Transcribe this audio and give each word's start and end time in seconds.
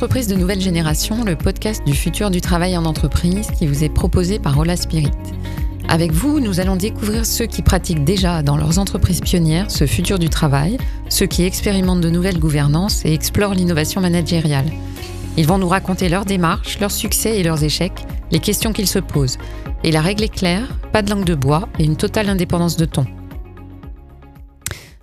L'entreprise 0.00 0.28
de 0.28 0.36
nouvelle 0.36 0.60
génération, 0.60 1.24
le 1.24 1.34
podcast 1.34 1.82
du 1.84 1.92
futur 1.92 2.30
du 2.30 2.40
travail 2.40 2.76
en 2.76 2.84
entreprise 2.84 3.48
qui 3.58 3.66
vous 3.66 3.82
est 3.82 3.88
proposé 3.88 4.38
par 4.38 4.56
Ola 4.56 4.76
Spirit. 4.76 5.10
Avec 5.88 6.12
vous, 6.12 6.38
nous 6.38 6.60
allons 6.60 6.76
découvrir 6.76 7.26
ceux 7.26 7.46
qui 7.46 7.62
pratiquent 7.62 8.04
déjà 8.04 8.44
dans 8.44 8.56
leurs 8.56 8.78
entreprises 8.78 9.20
pionnières 9.20 9.72
ce 9.72 9.88
futur 9.88 10.20
du 10.20 10.28
travail, 10.28 10.78
ceux 11.08 11.26
qui 11.26 11.42
expérimentent 11.42 12.00
de 12.00 12.10
nouvelles 12.10 12.38
gouvernances 12.38 13.04
et 13.04 13.12
explorent 13.12 13.54
l'innovation 13.54 14.00
managériale. 14.00 14.70
Ils 15.36 15.48
vont 15.48 15.58
nous 15.58 15.66
raconter 15.66 16.08
leurs 16.08 16.26
démarches, 16.26 16.78
leurs 16.78 16.92
succès 16.92 17.36
et 17.36 17.42
leurs 17.42 17.64
échecs, 17.64 18.06
les 18.30 18.38
questions 18.38 18.72
qu'ils 18.72 18.86
se 18.86 19.00
posent. 19.00 19.38
Et 19.82 19.90
la 19.90 20.00
règle 20.00 20.22
est 20.22 20.28
claire, 20.28 20.68
pas 20.92 21.02
de 21.02 21.10
langue 21.10 21.24
de 21.24 21.34
bois 21.34 21.68
et 21.80 21.84
une 21.84 21.96
totale 21.96 22.28
indépendance 22.28 22.76
de 22.76 22.84
ton. 22.84 23.04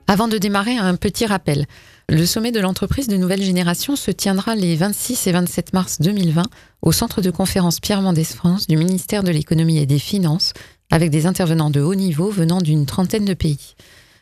Avant 0.07 0.27
de 0.27 0.37
démarrer, 0.37 0.77
un 0.77 0.95
petit 0.95 1.25
rappel. 1.25 1.65
Le 2.09 2.25
sommet 2.27 2.51
de 2.51 2.59
l'entreprise 2.59 3.07
de 3.07 3.17
nouvelle 3.17 3.41
génération 3.41 3.95
se 3.95 4.11
tiendra 4.11 4.53
les 4.53 4.75
26 4.75 5.25
et 5.25 5.31
27 5.31 5.73
mars 5.73 5.99
2020 5.99 6.43
au 6.83 6.91
centre 6.91 7.21
de 7.21 7.31
conférence 7.31 7.79
Pierre 7.79 8.03
Mendès 8.03 8.23
France 8.23 8.67
du 8.67 8.77
ministère 8.77 9.23
de 9.23 9.31
l'économie 9.31 9.79
et 9.79 9.87
des 9.87 9.97
finances 9.97 10.53
avec 10.91 11.09
des 11.09 11.25
intervenants 11.25 11.71
de 11.71 11.81
haut 11.81 11.95
niveau 11.95 12.29
venant 12.29 12.61
d'une 12.61 12.85
trentaine 12.85 13.25
de 13.25 13.33
pays. 13.33 13.73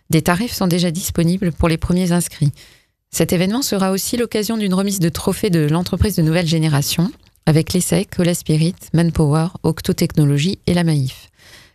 Des 0.10 0.22
tarifs 0.22 0.54
sont 0.54 0.68
déjà 0.68 0.90
disponibles 0.90 1.52
pour 1.52 1.68
les 1.68 1.78
premiers 1.78 2.14
inscrits. 2.14 2.54
Cet 3.12 3.34
événement 3.34 3.62
sera 3.62 3.92
aussi 3.92 4.16
l'occasion 4.16 4.56
d'une 4.56 4.74
remise 4.74 5.00
de 5.00 5.10
trophées 5.10 5.50
de 5.50 5.68
l'entreprise 5.68 6.16
de 6.16 6.22
nouvelle 6.22 6.48
génération 6.48 7.12
avec 7.46 7.74
l'ESSEC, 7.74 8.16
Cola 8.16 8.34
Spirit, 8.34 8.76
Manpower, 8.94 9.48
Octo 9.64 9.92
Technologies 9.92 10.60
et 10.66 10.74
la 10.74 10.86
Maïf. 10.86 11.30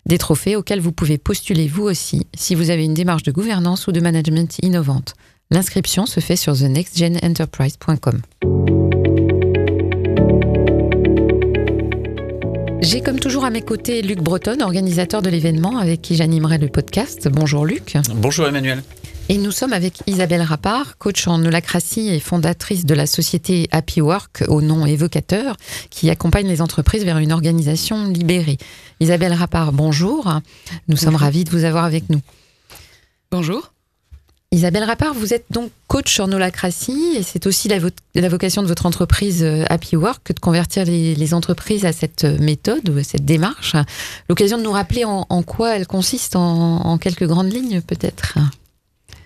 Des 0.09 0.17
trophées 0.17 0.57
auxquels 0.57 0.81
vous 0.81 0.93
pouvez 0.93 1.19
postuler 1.19 1.69
vous 1.69 1.85
aussi 1.85 2.27
si 2.35 2.55
vous 2.55 2.71
avez 2.71 2.85
une 2.85 2.95
démarche 2.95 3.23
de 3.25 3.31
gouvernance 3.31 3.87
ou 3.87 3.93
de 3.93 4.01
management 4.01 4.57
innovante. 4.63 5.15
L'inscription 5.51 6.07
se 6.07 6.21
fait 6.21 6.37
sur 6.37 6.57
thenextgenenterprise.com. 6.57 8.23
J'ai 12.81 13.03
comme 13.03 13.21
toujours 13.21 13.45
à 13.45 13.51
mes 13.51 13.61
côtés 13.61 14.01
Luc 14.01 14.21
Breton, 14.21 14.61
organisateur 14.63 15.21
de 15.21 15.29
l'événement 15.29 15.77
avec 15.77 16.01
qui 16.01 16.17
j'animerai 16.17 16.57
le 16.57 16.69
podcast. 16.69 17.29
Bonjour 17.31 17.67
Luc. 17.67 17.99
Bonjour 18.15 18.47
Emmanuel. 18.47 18.83
Et 19.31 19.37
nous 19.37 19.51
sommes 19.51 19.75
avec 19.75 20.03
Isabelle 20.07 20.41
Rappard, 20.41 20.97
coach 20.97 21.29
en 21.29 21.45
holacratie 21.45 22.09
et 22.09 22.19
fondatrice 22.19 22.87
de 22.87 22.95
la 22.95 23.07
société 23.07 23.69
Happy 23.73 24.01
Work 24.01 24.45
au 24.49 24.63
nom 24.63 24.87
évocateur, 24.87 25.55
qui 25.91 26.09
accompagne 26.09 26.49
les 26.49 26.63
entreprises 26.63 27.05
vers 27.05 27.19
une 27.19 27.33
organisation 27.33 28.09
libérée. 28.09 28.57
Isabelle 29.01 29.35
Rappard, 29.35 29.73
bonjour. 29.73 30.33
Nous 30.89 30.97
sommes 30.97 31.17
ravis 31.17 31.45
de 31.45 31.51
vous 31.51 31.65
avoir 31.65 31.85
avec 31.85 32.09
nous. 32.09 32.21
Bonjour. 33.31 33.71
Isabelle 34.51 34.85
Rappard, 34.85 35.13
vous 35.13 35.35
êtes 35.35 35.45
donc 35.51 35.71
coach 35.89 36.21
en 36.21 36.33
holacratie 36.33 37.17
et 37.19 37.23
c'est 37.23 37.47
aussi 37.47 37.69
la, 37.69 37.79
vocation 38.31 38.63
de 38.63 38.67
votre 38.67 38.87
entreprise 38.87 39.43
euh, 39.43 39.65
Happy 39.69 39.95
Work 39.95 40.23
que 40.25 40.33
de 40.33 40.41
convertir 40.41 40.87
les, 40.87 41.35
entreprises 41.35 41.85
à 41.85 41.93
cette 41.93 42.25
méthode 42.25 42.89
ou 42.89 42.97
à 42.97 43.03
cette 43.03 43.27
démarche. 43.27 43.77
L'occasion 44.31 44.57
de 44.57 44.63
nous 44.63 44.73
rappeler 44.73 45.05
en, 45.05 45.43
quoi 45.43 45.77
elle 45.77 45.87
consiste 45.87 46.35
en, 46.35 46.97
quelques 46.97 47.27
grandes 47.27 47.53
lignes 47.53 47.83
peut-être. 47.83 48.39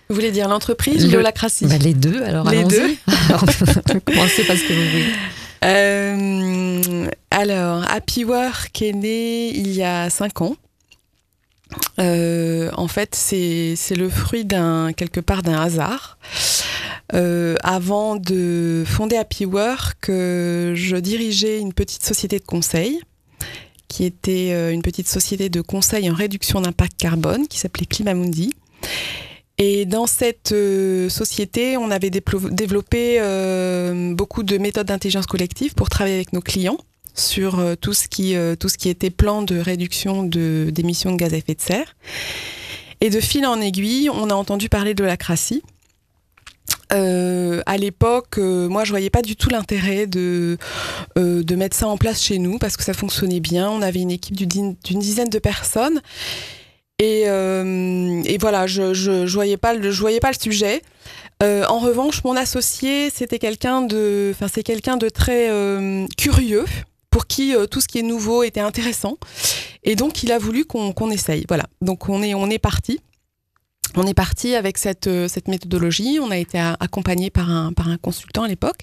Vous 0.09 0.15
voulez 0.15 0.31
dire 0.31 0.47
l'entreprise 0.47 1.05
ou 1.05 1.11
l'holacratie 1.11 1.65
bah, 1.65 1.77
Les 1.77 1.93
deux, 1.93 2.21
alors 2.23 2.49
Les 2.49 2.63
deux. 2.63 2.95
Commencez 4.05 4.43
par 4.43 4.57
ce 4.57 4.67
que 4.67 4.73
vous 4.73 4.91
voulez. 4.91 5.13
Euh, 5.63 7.07
alors, 7.31 7.89
Happy 7.89 8.25
Work 8.25 8.81
est 8.81 8.93
né 8.93 9.49
il 9.49 9.71
y 9.71 9.83
a 9.83 10.09
cinq 10.09 10.41
ans. 10.41 10.55
Euh, 11.99 12.69
en 12.75 12.87
fait, 12.87 13.15
c'est 13.15 13.75
le 13.95 14.09
fruit 14.09 14.45
d'un 14.45 14.93
quelque 14.93 15.19
part 15.19 15.41
d'un 15.41 15.59
hasard. 15.59 16.17
Euh, 17.13 17.55
avant 17.63 18.15
de 18.15 18.83
fonder 18.85 19.17
Happy 19.17 19.45
Work, 19.45 20.05
je 20.07 20.95
dirigeais 20.97 21.59
une 21.59 21.73
petite 21.73 22.03
société 22.03 22.39
de 22.39 22.45
conseil 22.45 22.99
qui 23.87 24.05
était 24.05 24.73
une 24.73 24.81
petite 24.81 25.07
société 25.07 25.49
de 25.49 25.61
conseil 25.61 26.09
en 26.09 26.15
réduction 26.15 26.61
d'impact 26.61 26.97
carbone 26.97 27.47
qui 27.47 27.59
s'appelait 27.59 27.85
Climamundi. 27.85 28.53
Et 29.59 29.85
dans 29.85 30.07
cette 30.07 30.53
société, 31.09 31.77
on 31.77 31.91
avait 31.91 32.09
développé 32.09 33.19
beaucoup 34.15 34.43
de 34.43 34.57
méthodes 34.57 34.87
d'intelligence 34.87 35.27
collective 35.27 35.73
pour 35.75 35.89
travailler 35.89 36.15
avec 36.15 36.33
nos 36.33 36.41
clients 36.41 36.77
sur 37.13 37.59
euh, 37.59 37.75
tout 37.75 37.93
ce 37.93 38.07
qui, 38.07 38.35
euh, 38.35 38.55
tout 38.55 38.69
ce 38.69 38.77
qui 38.77 38.89
était 38.89 39.09
plan 39.09 39.41
de 39.41 39.57
réduction 39.57 40.23
d'émissions 40.23 41.11
de, 41.11 41.17
gaz 41.17 41.33
à 41.33 41.37
effet 41.37 41.55
de 41.55 41.61
serre. 41.61 41.95
Et 43.01 43.09
de 43.09 43.19
fil 43.19 43.45
en 43.45 43.59
aiguille, 43.59 44.09
on 44.09 44.29
a 44.29 44.33
entendu 44.33 44.69
parler 44.69 44.93
de 44.93 45.03
la 45.03 45.17
Euh, 46.93 47.61
à 47.65 47.77
l'époque, 47.77 48.37
euh, 48.37 48.69
moi, 48.69 48.85
je 48.85 48.91
voyais 48.91 49.09
pas 49.09 49.21
du 49.21 49.35
tout 49.35 49.49
l'intérêt 49.49 50.07
de, 50.07 50.57
de 51.15 51.55
mettre 51.55 51.75
ça 51.75 51.87
en 51.87 51.97
place 51.97 52.21
chez 52.21 52.37
nous 52.37 52.59
parce 52.59 52.77
que 52.77 52.83
ça 52.83 52.93
fonctionnait 52.93 53.41
bien. 53.41 53.69
On 53.69 53.81
avait 53.81 53.99
une 53.99 54.11
équipe 54.11 54.35
d'une 54.35 54.75
dizaine 54.83 55.29
de 55.29 55.39
personnes. 55.39 56.01
Et, 56.99 57.23
et 57.23 58.37
voilà, 58.37 58.67
je, 58.67 58.93
je, 58.93 59.25
je, 59.25 59.33
voyais 59.33 59.57
pas 59.57 59.73
le, 59.73 59.89
voyais 59.89 60.19
pas 60.19 60.31
le 60.31 60.39
sujet. 60.39 60.81
en 61.41 61.79
revanche, 61.79 62.23
mon 62.23 62.35
associé, 62.35 63.09
c'était 63.09 63.39
quelqu'un 63.39 63.81
de, 63.81 64.33
de 64.97 65.09
très 65.09 65.49
curieux 66.17 66.65
pour 67.13 67.27
qui 67.27 67.55
euh, 67.55 67.67
tout 67.67 67.79
ce 67.79 67.87
qui 67.87 67.99
est 67.99 68.03
nouveau 68.03 68.41
était 68.43 68.59
intéressant. 68.59 69.17
Et 69.83 69.95
donc, 69.95 70.23
il 70.23 70.31
a 70.31 70.39
voulu 70.39 70.65
qu'on 70.65 71.11
essaye. 71.11 71.45
Voilà. 71.47 71.65
Donc, 71.81 72.09
on 72.09 72.23
est, 72.23 72.33
on 72.33 72.49
est 72.49 72.59
parti. 72.59 72.99
On 73.95 74.07
est 74.07 74.13
parti 74.13 74.55
avec 74.55 74.77
cette, 74.77 75.07
euh, 75.07 75.27
cette 75.27 75.47
méthodologie. 75.47 76.19
On 76.21 76.31
a 76.31 76.37
été 76.37 76.59
accompagné 76.79 77.29
par 77.29 77.49
un, 77.49 77.73
par 77.73 77.87
un 77.89 77.97
consultant 77.97 78.43
à 78.43 78.47
l'époque. 78.47 78.81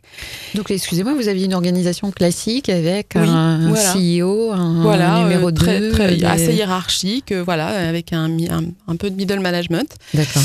Donc, 0.55 0.71
excusez-moi, 0.71 1.15
vous 1.15 1.29
aviez 1.29 1.47
une 1.47 1.55
organisation 1.55 2.11
classique 2.11 2.69
avec 2.69 3.17
un 3.17 3.73
CEO, 3.73 4.53
un, 4.53 4.83
voilà, 4.83 5.23
numéro 5.23 5.49
euh, 5.49 5.53
très, 5.53 5.91
très, 5.91 6.25
assez 6.25 6.55
hiérarchique, 6.55 7.33
voilà, 7.33 7.89
avec 7.89 8.13
un, 8.13 8.31
un, 8.49 8.65
un 8.89 8.97
peu 8.97 9.11
de 9.11 9.17
middle 9.17 9.41
management. 9.41 9.95
D'accord. 10.15 10.43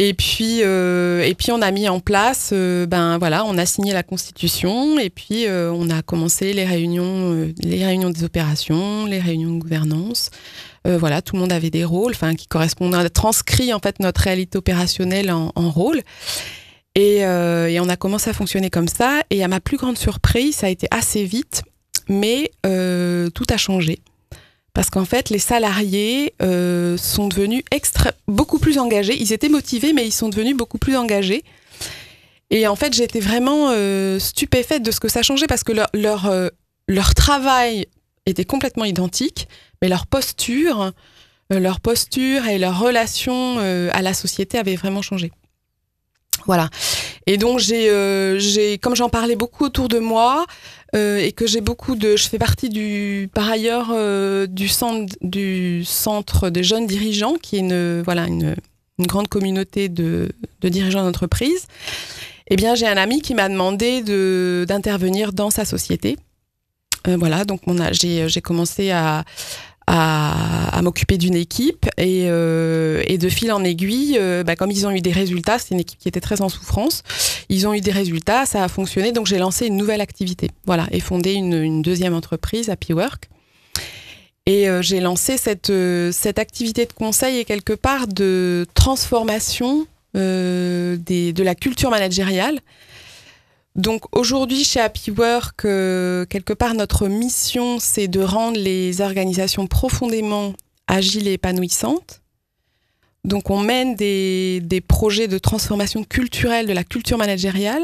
Et 0.00 0.14
puis, 0.14 0.60
euh, 0.62 1.24
et 1.24 1.34
puis 1.34 1.50
on 1.50 1.60
a 1.60 1.72
mis 1.72 1.88
en 1.88 1.98
place, 1.98 2.50
euh, 2.52 2.86
ben 2.86 3.18
voilà, 3.18 3.44
on 3.44 3.58
a 3.58 3.66
signé 3.66 3.92
la 3.92 4.04
constitution 4.04 4.96
et 4.96 5.10
puis 5.10 5.46
euh, 5.46 5.72
on 5.72 5.90
a 5.90 6.02
commencé 6.02 6.52
les 6.52 6.64
réunions, 6.64 7.52
les 7.58 7.84
réunions 7.84 8.10
des 8.10 8.22
opérations, 8.22 9.06
les 9.06 9.18
réunions 9.18 9.50
de 9.50 9.58
gouvernance. 9.58 10.30
Voilà, 10.96 11.22
tout 11.22 11.34
le 11.34 11.40
monde 11.40 11.52
avait 11.52 11.70
des 11.70 11.84
rôles, 11.84 12.12
enfin 12.12 12.34
qui 12.34 12.46
correspondent 12.46 12.94
à 12.94 13.08
transcrit 13.10 13.72
en 13.74 13.78
fait 13.78 14.00
notre 14.00 14.20
réalité 14.22 14.58
opérationnelle 14.58 15.30
en, 15.30 15.52
en 15.54 15.70
rôle. 15.70 16.00
Et, 16.94 17.18
et, 17.18 17.80
on 17.80 17.88
a 17.88 17.96
commencé 17.96 18.28
à 18.30 18.32
fonctionner 18.32 18.70
comme 18.70 18.88
ça. 18.88 19.20
Et 19.30 19.44
à 19.44 19.48
ma 19.48 19.60
plus 19.60 19.76
grande 19.76 19.96
surprise, 19.96 20.56
ça 20.56 20.66
a 20.66 20.70
été 20.70 20.88
assez 20.90 21.24
vite, 21.24 21.62
mais 22.08 22.50
tout 22.62 23.46
a 23.50 23.56
changé 23.56 24.00
parce 24.78 24.90
qu'en 24.90 25.04
fait, 25.04 25.30
les 25.30 25.40
salariés 25.40 26.34
euh, 26.40 26.96
sont 26.96 27.26
devenus 27.26 27.64
beaucoup 28.28 28.60
plus 28.60 28.78
engagés. 28.78 29.20
Ils 29.20 29.32
étaient 29.32 29.48
motivés, 29.48 29.92
mais 29.92 30.06
ils 30.06 30.12
sont 30.12 30.28
devenus 30.28 30.56
beaucoup 30.56 30.78
plus 30.78 30.96
engagés. 30.96 31.42
Et 32.50 32.64
en 32.68 32.76
fait, 32.76 32.94
j'étais 32.94 33.18
vraiment 33.18 33.70
euh, 33.72 34.20
stupéfaite 34.20 34.84
de 34.84 34.92
ce 34.92 35.00
que 35.00 35.08
ça 35.08 35.22
changeait 35.22 35.48
parce 35.48 35.64
que 35.64 35.72
leur, 35.72 35.88
leur, 35.94 36.26
euh, 36.26 36.48
leur 36.86 37.14
travail 37.14 37.86
était 38.28 38.44
complètement 38.44 38.84
identique, 38.84 39.48
mais 39.80 39.88
leur 39.88 40.06
posture, 40.06 40.92
leur 41.50 41.80
posture 41.80 42.46
et 42.46 42.58
leur 42.58 42.78
relation 42.78 43.58
à 43.58 44.02
la 44.02 44.14
société 44.14 44.58
avaient 44.58 44.76
vraiment 44.76 45.02
changé. 45.02 45.32
Voilà. 46.46 46.70
Et 47.26 47.36
donc 47.36 47.58
j'ai, 47.58 47.90
euh, 47.90 48.40
comme 48.80 48.96
j'en 48.96 49.08
parlais 49.08 49.36
beaucoup 49.36 49.64
autour 49.64 49.88
de 49.88 49.98
moi 49.98 50.46
euh, 50.94 51.18
et 51.18 51.32
que 51.32 51.46
j'ai 51.46 51.60
beaucoup 51.60 51.94
de, 51.94 52.16
je 52.16 52.28
fais 52.28 52.38
partie 52.38 52.70
du, 52.70 53.28
par 53.34 53.50
ailleurs 53.50 53.88
euh, 53.92 54.46
du 54.46 54.68
centre, 54.68 56.48
des 56.50 56.62
jeunes 56.62 56.86
dirigeants, 56.86 57.34
qui 57.34 57.56
est 57.56 57.60
une, 57.60 58.02
voilà, 58.02 58.26
une, 58.26 58.56
une 58.98 59.06
grande 59.06 59.28
communauté 59.28 59.88
de, 59.88 60.30
de 60.60 60.68
dirigeants 60.68 61.02
d'entreprise. 61.02 61.66
Eh 62.50 62.56
bien, 62.56 62.74
j'ai 62.74 62.86
un 62.86 62.96
ami 62.96 63.20
qui 63.20 63.34
m'a 63.34 63.50
demandé 63.50 64.02
de, 64.02 64.64
d'intervenir 64.66 65.34
dans 65.34 65.50
sa 65.50 65.66
société. 65.66 66.16
Voilà, 67.06 67.44
donc 67.44 67.60
on 67.66 67.78
a, 67.78 67.92
j'ai, 67.92 68.40
commencé 68.42 68.90
à, 68.90 69.24
m'occuper 70.82 71.18
d'une 71.18 71.34
équipe 71.34 71.86
et, 71.96 72.26
euh, 72.26 73.02
de 73.04 73.28
fil 73.28 73.52
en 73.52 73.64
aiguille, 73.64 74.16
euh, 74.18 74.44
bah, 74.44 74.56
comme 74.56 74.70
ils 74.70 74.86
ont 74.86 74.90
eu 74.90 75.00
des 75.00 75.12
résultats, 75.12 75.58
c'est 75.58 75.74
une 75.74 75.80
équipe 75.80 75.98
qui 75.98 76.08
était 76.08 76.20
très 76.20 76.40
en 76.40 76.48
souffrance, 76.48 77.02
ils 77.48 77.66
ont 77.66 77.74
eu 77.74 77.80
des 77.80 77.90
résultats, 77.90 78.46
ça 78.46 78.64
a 78.64 78.68
fonctionné, 78.68 79.12
donc 79.12 79.26
j'ai 79.26 79.38
lancé 79.38 79.66
une 79.66 79.76
nouvelle 79.76 80.00
activité, 80.00 80.50
voilà, 80.66 80.86
et 80.92 81.00
fondé 81.00 81.32
une, 81.32 81.82
deuxième 81.82 82.14
entreprise, 82.14 82.70
Happy 82.70 82.92
Work. 82.92 83.28
Et 84.46 84.68
euh, 84.68 84.80
j'ai 84.80 85.00
lancé 85.00 85.36
cette, 85.36 86.38
activité 86.38 86.86
de 86.86 86.92
conseil 86.92 87.38
et 87.38 87.44
quelque 87.44 87.74
part 87.74 88.06
de 88.06 88.66
transformation 88.74 89.86
de 90.14 91.42
la 91.42 91.54
culture 91.54 91.90
managériale 91.90 92.58
donc 93.78 94.04
aujourd'hui 94.10 94.64
chez 94.64 94.80
Happy 94.80 95.12
Work, 95.12 95.64
euh, 95.64 96.26
quelque 96.26 96.52
part 96.52 96.74
notre 96.74 97.06
mission 97.06 97.78
c'est 97.78 98.08
de 98.08 98.20
rendre 98.20 98.58
les 98.58 99.00
organisations 99.00 99.68
profondément 99.68 100.52
agiles 100.88 101.28
et 101.28 101.34
épanouissantes. 101.34 102.20
Donc 103.22 103.50
on 103.50 103.60
mène 103.60 103.94
des, 103.94 104.82
projets 104.88 105.28
de 105.28 105.38
transformation 105.38 106.02
culturelle 106.02 106.66
de 106.66 106.72
la 106.72 106.82
culture 106.82 107.18
managériale. 107.18 107.82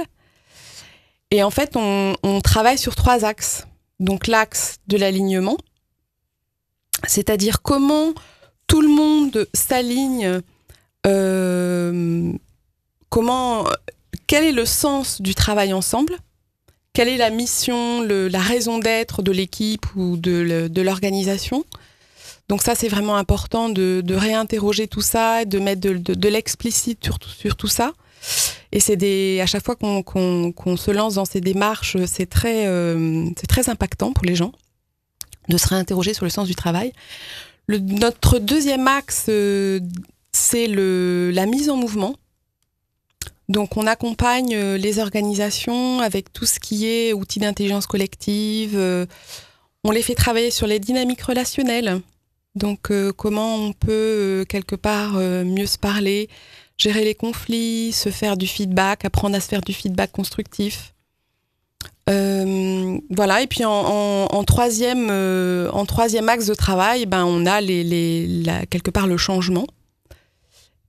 Et 1.31 1.43
en 1.43 1.51
fait, 1.51 1.77
on, 1.77 2.41
travaille 2.43 2.79
sur 2.79 2.97
trois 2.97 3.25
axes. 3.25 3.67
Donc 4.01 4.27
l'axe 4.27 4.79
de 4.89 4.97
l'alignement, 4.97 5.57
c'est-à-dire 7.07 7.63
comment 7.63 8.13
tout 8.67 8.81
le 8.81 8.89
monde 8.89 9.47
s'aligne, 9.55 10.41
euh, 11.07 12.33
comment, 13.09 13.67
quel 14.27 14.45
est 14.45 14.53
le 14.53 14.65
sens 14.65 15.21
du 15.21 15.35
travail 15.35 15.73
ensemble, 15.73 16.17
quelle 16.93 17.09
est 17.09 17.17
la 17.17 17.31
mission, 17.31 18.03
la 18.03 18.39
raison 18.39 18.79
d'être 18.79 19.23
de 19.23 19.33
l'équipe 19.33 19.87
ou 19.97 20.17
de, 20.17 20.69
de 20.69 20.83
l'organisation? 20.83 21.65
Donc 22.49 22.63
ça, 22.63 22.75
c'est 22.75 22.89
vraiment 22.89 23.17
important 23.17 23.69
de, 23.69 24.03
de, 24.05 24.15
réinterroger 24.15 24.87
tout 24.87 25.01
ça, 25.01 25.45
de 25.45 25.59
mettre 25.59 25.81
de, 25.81 25.97
de 25.97 26.29
l'explicite 26.29 27.03
sur, 27.03 27.19
sur, 27.27 27.57
tout 27.57 27.69
ça. 27.69 27.93
Et 28.71 28.81
c'est 28.81 29.41
à 29.41 29.47
chaque 29.47 29.65
fois 29.65 29.77
qu'on 29.77 30.03
qu 30.53 30.77
se 30.77 30.91
lance 30.91 31.15
dans 31.15 31.25
ces 31.25 31.41
démarches, 31.41 31.97
c'est 32.07 32.27
très, 32.27 32.67
euh, 32.67 33.31
très 33.49 33.69
impactant 33.71 34.13
pour 34.13 34.25
les 34.25 34.35
gens 34.35 34.53
de 35.49 35.57
se 35.57 35.69
réinterroger 35.69 36.15
sur 36.15 36.25
le 36.25 36.31
sens 36.31 36.47
du 36.47 36.55
travail. 36.55 36.93
Notre 37.69 38.39
deuxième 38.39 38.87
axe, 38.87 39.27
euh, 39.29 39.81
c'est 40.33 40.67
la 40.67 41.47
mise 41.47 41.71
en 41.71 41.77
mouvement. 41.77 42.15
Donc 43.49 43.77
on 43.77 43.87
accompagne 43.87 44.55
euh, 44.55 44.79
les 44.79 44.99
organisations 44.99 46.01
avec 46.01 46.33
tout 46.33 46.47
ce 46.47 46.59
qui 46.59 46.87
est 46.87 47.13
outils 47.13 47.41
d'intelligence 47.41 47.87
collective. 47.87 48.75
Euh, 48.75 49.07
on 49.85 49.91
les 49.91 50.03
fait 50.03 50.15
travailler 50.15 50.51
sur 50.51 50.67
les 50.67 50.79
dynamiques 50.79 51.23
relationnelles. 51.23 52.01
Donc 52.55 52.91
euh, 52.91 53.13
comment 53.13 53.57
on 53.57 53.73
peut 53.73 54.47
quelque 54.49 54.77
part 54.77 55.15
mieux 55.15 55.67
se 55.67 55.77
parler, 55.77 56.29
gérer 56.79 57.05
les 57.05 57.15
conflits, 57.15 57.93
se 57.93 58.09
faire 58.09 58.37
du 58.37 58.47
feedback, 58.47 59.05
apprendre 59.05 59.37
à 59.37 59.41
se 59.41 59.49
faire 59.49 59.61
du 59.61 59.73
feedback 59.73 60.13
constructif. 60.13 60.93
Voilà, 62.07 63.43
et 63.43 63.47
puis 63.47 63.65
en, 63.65 63.71
en, 63.71 64.45
troisième, 64.45 65.11
en 65.11 65.87
troisième 65.87 66.29
axe 66.29 66.47
de 66.47 66.55
travail, 66.55 67.07
ben, 67.07 67.25
on 67.25 67.47
a 67.47 67.61
quelque 68.67 68.91
part 68.91 69.07
le 69.07 69.17
changement. 69.17 69.67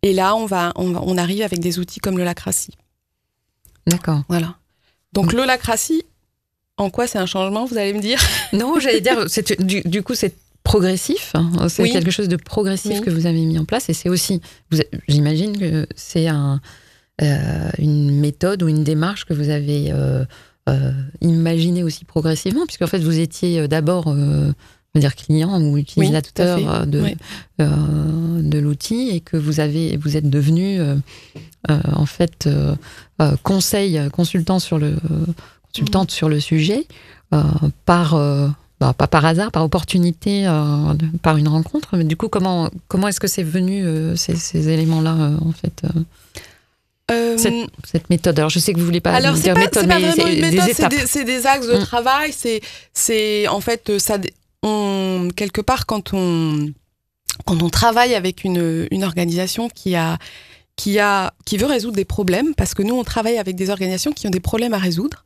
Et 0.05 0.13
là, 0.13 0.35
on, 0.35 0.45
va, 0.45 0.71
on, 0.75 0.95
on 0.95 1.17
arrive 1.17 1.41
avec 1.41 1.59
des 1.59 1.79
outils 1.79 1.99
comme 1.99 2.19
l'holacratie. 2.19 2.75
D'accord. 3.87 4.21
Voilà. 4.29 4.55
Donc 5.13 5.33
mmh. 5.33 5.37
l'holacratie, 5.37 6.03
en 6.77 6.91
quoi 6.91 7.07
c'est 7.07 7.17
un 7.17 7.25
changement, 7.25 7.65
vous 7.65 7.79
allez 7.79 7.91
me 7.91 8.01
dire? 8.01 8.19
Non, 8.53 8.79
j'allais 8.79 9.01
dire, 9.01 9.25
du, 9.57 9.81
du, 9.81 10.03
coup, 10.03 10.13
c'est 10.13 10.35
progressif. 10.61 11.31
Hein. 11.33 11.67
C'est 11.69 11.81
oui. 11.81 11.91
quelque 11.91 12.11
chose 12.11 12.27
de 12.27 12.35
progressif 12.35 12.99
oui. 12.99 13.01
que 13.01 13.09
vous 13.09 13.25
avez 13.25 13.43
mis 13.45 13.57
en 13.57 13.65
place. 13.65 13.89
Et 13.89 13.93
c'est 13.93 14.09
aussi, 14.09 14.41
j'imagine 15.07 15.57
que 15.57 15.87
c'est 15.95 16.27
un, 16.27 16.61
euh, 17.23 17.71
une 17.79 18.19
méthode 18.19 18.61
ou 18.61 18.67
une 18.67 18.83
démarche 18.83 19.25
que 19.25 19.33
vous 19.33 19.49
avez 19.49 19.91
euh, 19.91 20.23
euh, 20.69 20.91
imaginé 21.21 21.81
aussi 21.81 22.05
progressivement, 22.05 22.67
puisqu'en 22.67 22.87
fait, 22.87 22.99
vous 22.99 23.19
étiez 23.19 23.59
euh, 23.59 24.51
d'abord 24.95 24.97
euh, 24.97 24.99
dire 24.99 25.15
client 25.15 25.61
ou 25.61 25.77
utilisateur 25.77 26.57
oui, 26.57 26.65
euh, 26.67 26.85
de, 26.85 27.01
oui. 27.01 27.15
de 28.49 28.59
l'outil 28.59 29.09
et 29.09 29.19
que 29.19 29.37
vous 29.37 29.59
avez 29.59 29.97
vous 29.97 30.17
êtes 30.17 30.29
devenu 30.29 30.79
en 31.67 32.05
fait 32.05 32.49
conseil 33.43 33.99
consultant 34.11 34.59
sur 34.59 34.77
le 34.77 34.95
consultante 35.63 36.09
mmh. 36.09 36.15
sur 36.15 36.29
le 36.29 36.39
sujet 36.39 36.87
par 37.85 38.15
bah, 38.79 38.93
pas 38.93 39.07
par 39.07 39.25
hasard, 39.25 39.51
par 39.51 39.63
opportunité, 39.63 40.45
euh, 40.45 40.93
par 41.21 41.37
une 41.37 41.47
rencontre. 41.47 41.95
Mais 41.95 42.03
du 42.03 42.17
coup, 42.17 42.27
comment, 42.27 42.69
comment 42.89 43.07
est-ce 43.07 43.21
que 43.21 43.27
c'est 43.27 43.43
venu 43.43 43.85
euh, 43.85 44.17
ces, 44.17 44.35
ces 44.35 44.67
éléments-là, 44.67 45.15
euh, 45.17 45.37
en 45.45 45.53
fait 45.53 45.81
cette, 47.37 47.53
cette, 47.85 48.09
méthode? 48.09 48.37
Alors, 48.37 48.49
je 48.49 48.59
sais 48.59 48.73
que 48.73 48.79
vous 48.79 48.85
voulez 48.85 48.99
pas 48.99 49.13
alors, 49.13 49.35
dire 49.35 49.53
pas, 49.53 49.61
méthode, 49.61 49.87
pas 49.87 49.99
mais 49.99 50.11
c'est 50.11 50.25
des, 50.89 50.97
des, 50.97 51.23
des, 51.23 51.47
axes 51.47 51.67
de 51.67 51.77
mmh. 51.77 51.83
travail. 51.83 52.33
C'est, 52.33 52.61
c'est 52.93 53.47
en 53.47 53.61
fait 53.61 53.97
ça. 53.97 54.17
Quelque 54.61 55.61
part, 55.61 55.85
quand 55.85 56.13
on 56.13 56.73
quand 57.45 57.61
on 57.61 57.69
travaille 57.69 58.15
avec 58.15 58.43
une, 58.43 58.87
organisation 59.03 59.69
qui 59.69 59.95
a 59.95 60.17
qui, 60.75 60.99
a, 60.99 61.33
qui 61.45 61.55
veut 61.55 61.67
résoudre 61.67 61.95
des 61.95 62.03
problèmes, 62.03 62.53
parce 62.53 62.73
que 62.73 62.83
nous, 62.83 62.95
on 62.95 63.05
travaille 63.05 63.37
avec 63.37 63.55
des 63.55 63.69
organisations 63.69 64.11
qui 64.11 64.27
ont 64.27 64.29
des 64.29 64.41
problèmes 64.41 64.73
à 64.73 64.77
résoudre. 64.77 65.23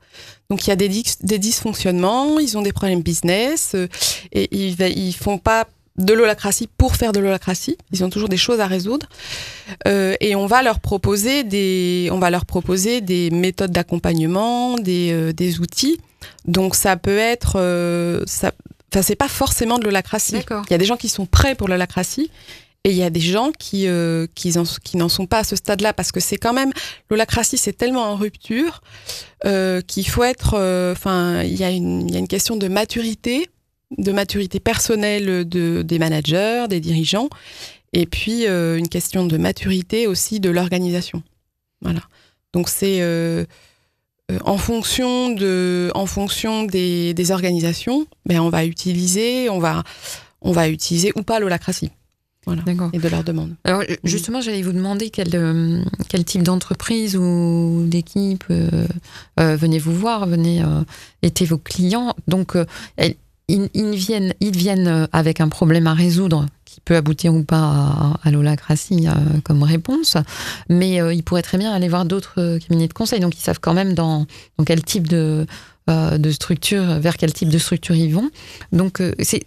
Donc, 0.51 0.67
il 0.67 0.69
y 0.69 0.73
a 0.73 0.75
des, 0.75 0.89
des 1.23 1.39
dysfonctionnements, 1.39 2.37
ils 2.37 2.55
ont 2.55 2.61
des 2.61 2.71
problèmes 2.71 3.01
business, 3.01 3.71
euh, 3.73 3.87
et 4.31 4.47
ils, 4.51 4.79
ils 4.79 5.13
font 5.13 5.39
pas 5.39 5.67
de 5.97 6.13
l'holacratie 6.13 6.69
pour 6.77 6.95
faire 6.95 7.13
de 7.13 7.19
l'holacratie. 7.19 7.79
Ils 7.91 8.03
ont 8.03 8.11
toujours 8.11 8.29
des 8.29 8.37
choses 8.37 8.59
à 8.59 8.67
résoudre. 8.67 9.07
Euh, 9.87 10.13
et 10.19 10.35
on 10.35 10.45
va 10.45 10.61
leur 10.61 10.79
proposer 10.81 11.43
des, 11.43 12.09
on 12.11 12.19
va 12.19 12.29
leur 12.29 12.45
proposer 12.45 13.01
des 13.01 13.31
méthodes 13.31 13.71
d'accompagnement, 13.71 14.77
des, 14.77 15.11
euh, 15.11 15.33
des 15.33 15.59
outils. 15.61 15.99
Donc, 16.45 16.75
ça 16.75 16.95
peut 16.95 17.17
être, 17.17 17.53
ça, 18.27 18.51
enfin, 18.91 19.01
c'est 19.01 19.15
pas 19.15 19.27
forcément 19.27 19.77
de 19.79 19.83
l'holacratie. 19.85 20.35
Il 20.67 20.71
y 20.71 20.75
a 20.75 20.77
des 20.77 20.85
gens 20.85 20.97
qui 20.97 21.09
sont 21.09 21.25
prêts 21.25 21.55
pour 21.55 21.67
l'holacratie 21.67 22.29
et 22.85 22.91
il 22.91 22.95
y 22.95 23.03
a 23.03 23.09
des 23.09 23.19
gens 23.19 23.51
qui, 23.51 23.87
euh, 23.87 24.25
qui, 24.35 24.57
en, 24.57 24.63
qui 24.63 24.95
n'en 24.97 25.09
sont 25.09 25.25
pas 25.27 25.39
à 25.39 25.43
ce 25.43 25.55
stade-là 25.55 25.91
parce 25.93 26.11
que 26.11 26.19
c'est 26.19 26.37
quand 26.37 26.53
même 26.53 26.71
l'holacratie, 27.09 27.57
c'est 27.57 27.73
tellement 27.73 28.03
en 28.03 28.15
rupture 28.15 28.81
euh, 29.45 29.81
qu'il 29.81 30.07
faut 30.07 30.23
être. 30.23 30.53
euh, 30.55 30.93
Enfin, 30.93 31.43
il 31.43 31.55
y, 31.55 31.63
a 31.63 31.71
une, 31.71 32.07
il 32.07 32.13
y 32.13 32.15
a 32.15 32.19
une 32.19 32.27
question 32.27 32.55
de 32.55 32.67
maturité, 32.67 33.49
de 33.97 34.11
maturité 34.11 34.59
personnelle 34.59 35.47
de, 35.47 35.81
des 35.81 35.99
managers, 35.99 36.65
des 36.69 36.79
dirigeants, 36.79 37.29
et 37.91 38.05
puis 38.05 38.45
une 38.45 38.87
question 38.87 39.25
de 39.25 39.37
maturité 39.37 40.07
aussi 40.07 40.39
de 40.39 40.49
l'organisation. 40.49 41.21
Voilà. 41.81 42.01
Donc 42.53 42.69
c'est 42.69 42.99
en 44.45 44.57
fonction 44.57 45.29
de, 45.29 45.91
en 45.95 46.05
fonction 46.05 46.63
des, 46.63 47.13
des 47.13 47.31
organisations, 47.31 48.05
ben 48.25 48.39
on 48.39 48.49
va 48.49 48.65
utiliser, 48.65 49.49
on 49.49 49.59
va, 49.59 49.83
on 50.41 50.51
va 50.51 50.69
utiliser 50.69 51.11
ou 51.15 51.23
pas 51.23 51.39
l'holacratie. 51.39 51.91
Voilà, 52.45 52.63
et 52.93 52.99
de 52.99 53.07
leur 53.09 53.23
demande. 53.23 53.53
Alors 53.63 53.83
justement, 54.03 54.41
j'allais 54.41 54.61
vous 54.61 54.71
demander 54.71 55.09
quel, 55.09 55.35
euh, 55.35 55.83
quel 56.07 56.23
type 56.23 56.41
d'entreprise 56.41 57.15
ou 57.17 57.83
d'équipe 57.85 58.45
euh, 58.49 58.87
euh, 59.39 59.55
venez 59.55 59.77
vous 59.77 59.93
voir, 59.93 60.25
venez 60.25 60.63
euh, 60.63 60.81
étaient 61.21 61.45
vos 61.45 61.57
clients. 61.57 62.15
Donc 62.27 62.57
ils, 63.49 63.69
ils, 63.73 63.95
viennent, 63.95 64.33
ils 64.39 64.55
viennent 64.55 65.07
avec 65.11 65.41
un 65.41 65.49
problème 65.49 65.85
à 65.85 65.93
résoudre 65.93 66.45
peut 66.85 66.95
aboutir 66.95 67.33
ou 67.33 67.43
pas 67.43 67.57
à, 67.57 68.19
à 68.23 68.31
l'holacratie 68.31 69.07
comme 69.43 69.63
réponse, 69.63 70.17
mais 70.69 70.99
ils 71.15 71.23
pourraient 71.23 71.41
très 71.41 71.57
bien 71.57 71.71
aller 71.71 71.89
voir 71.89 72.05
d'autres 72.05 72.57
cabinets 72.59 72.87
de 72.87 72.93
conseil. 72.93 73.19
Donc 73.19 73.35
ils 73.37 73.41
savent 73.41 73.59
quand 73.59 73.73
même 73.73 73.93
dans, 73.93 74.25
dans 74.57 74.63
quel 74.63 74.83
type 74.83 75.07
de 75.07 75.45
de 75.87 76.31
structure, 76.31 76.99
vers 76.99 77.17
quel 77.17 77.33
type 77.33 77.49
de 77.49 77.57
structure 77.57 77.95
ils 77.95 78.13
vont. 78.13 78.29
Donc 78.71 79.01
c'est 79.21 79.43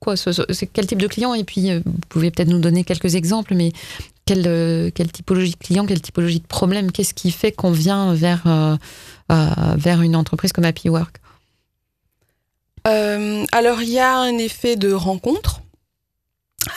quoi 0.00 0.16
C'est 0.16 0.66
quel 0.66 0.86
type 0.86 1.00
de 1.00 1.06
client? 1.06 1.34
Et 1.34 1.44
puis, 1.44 1.70
euh, 1.70 1.80
vous 1.84 1.92
pouvez 2.08 2.30
peut-être 2.30 2.48
nous 2.48 2.58
donner 2.60 2.84
quelques 2.84 3.14
exemples, 3.14 3.54
mais 3.54 3.72
quelle, 4.24 4.44
euh, 4.46 4.90
quelle 4.94 5.10
typologie 5.10 5.52
de 5.52 5.56
client, 5.56 5.86
quelle 5.86 6.00
typologie 6.00 6.40
de 6.40 6.46
problème 6.46 6.92
Qu'est-ce 6.92 7.14
qui 7.14 7.30
fait 7.30 7.52
qu'on 7.52 7.70
vient 7.70 8.14
vers, 8.14 8.42
euh, 8.46 8.76
euh, 9.32 9.46
vers 9.76 10.02
une 10.02 10.16
entreprise 10.16 10.52
comme 10.52 10.64
Happy 10.64 10.88
Work? 10.88 11.20
Euh, 12.86 13.44
Alors, 13.52 13.82
il 13.82 13.90
y 13.90 13.98
a 13.98 14.18
un 14.18 14.38
effet 14.38 14.76
de 14.76 14.92
rencontre, 14.92 15.62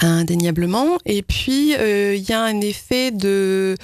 indéniablement, 0.02 0.98
et 1.06 1.22
puis 1.22 1.74
il 1.74 2.30
y 2.30 2.34
a 2.34 2.42
un 2.42 2.62
effet 2.62 3.12
de... 3.12 3.76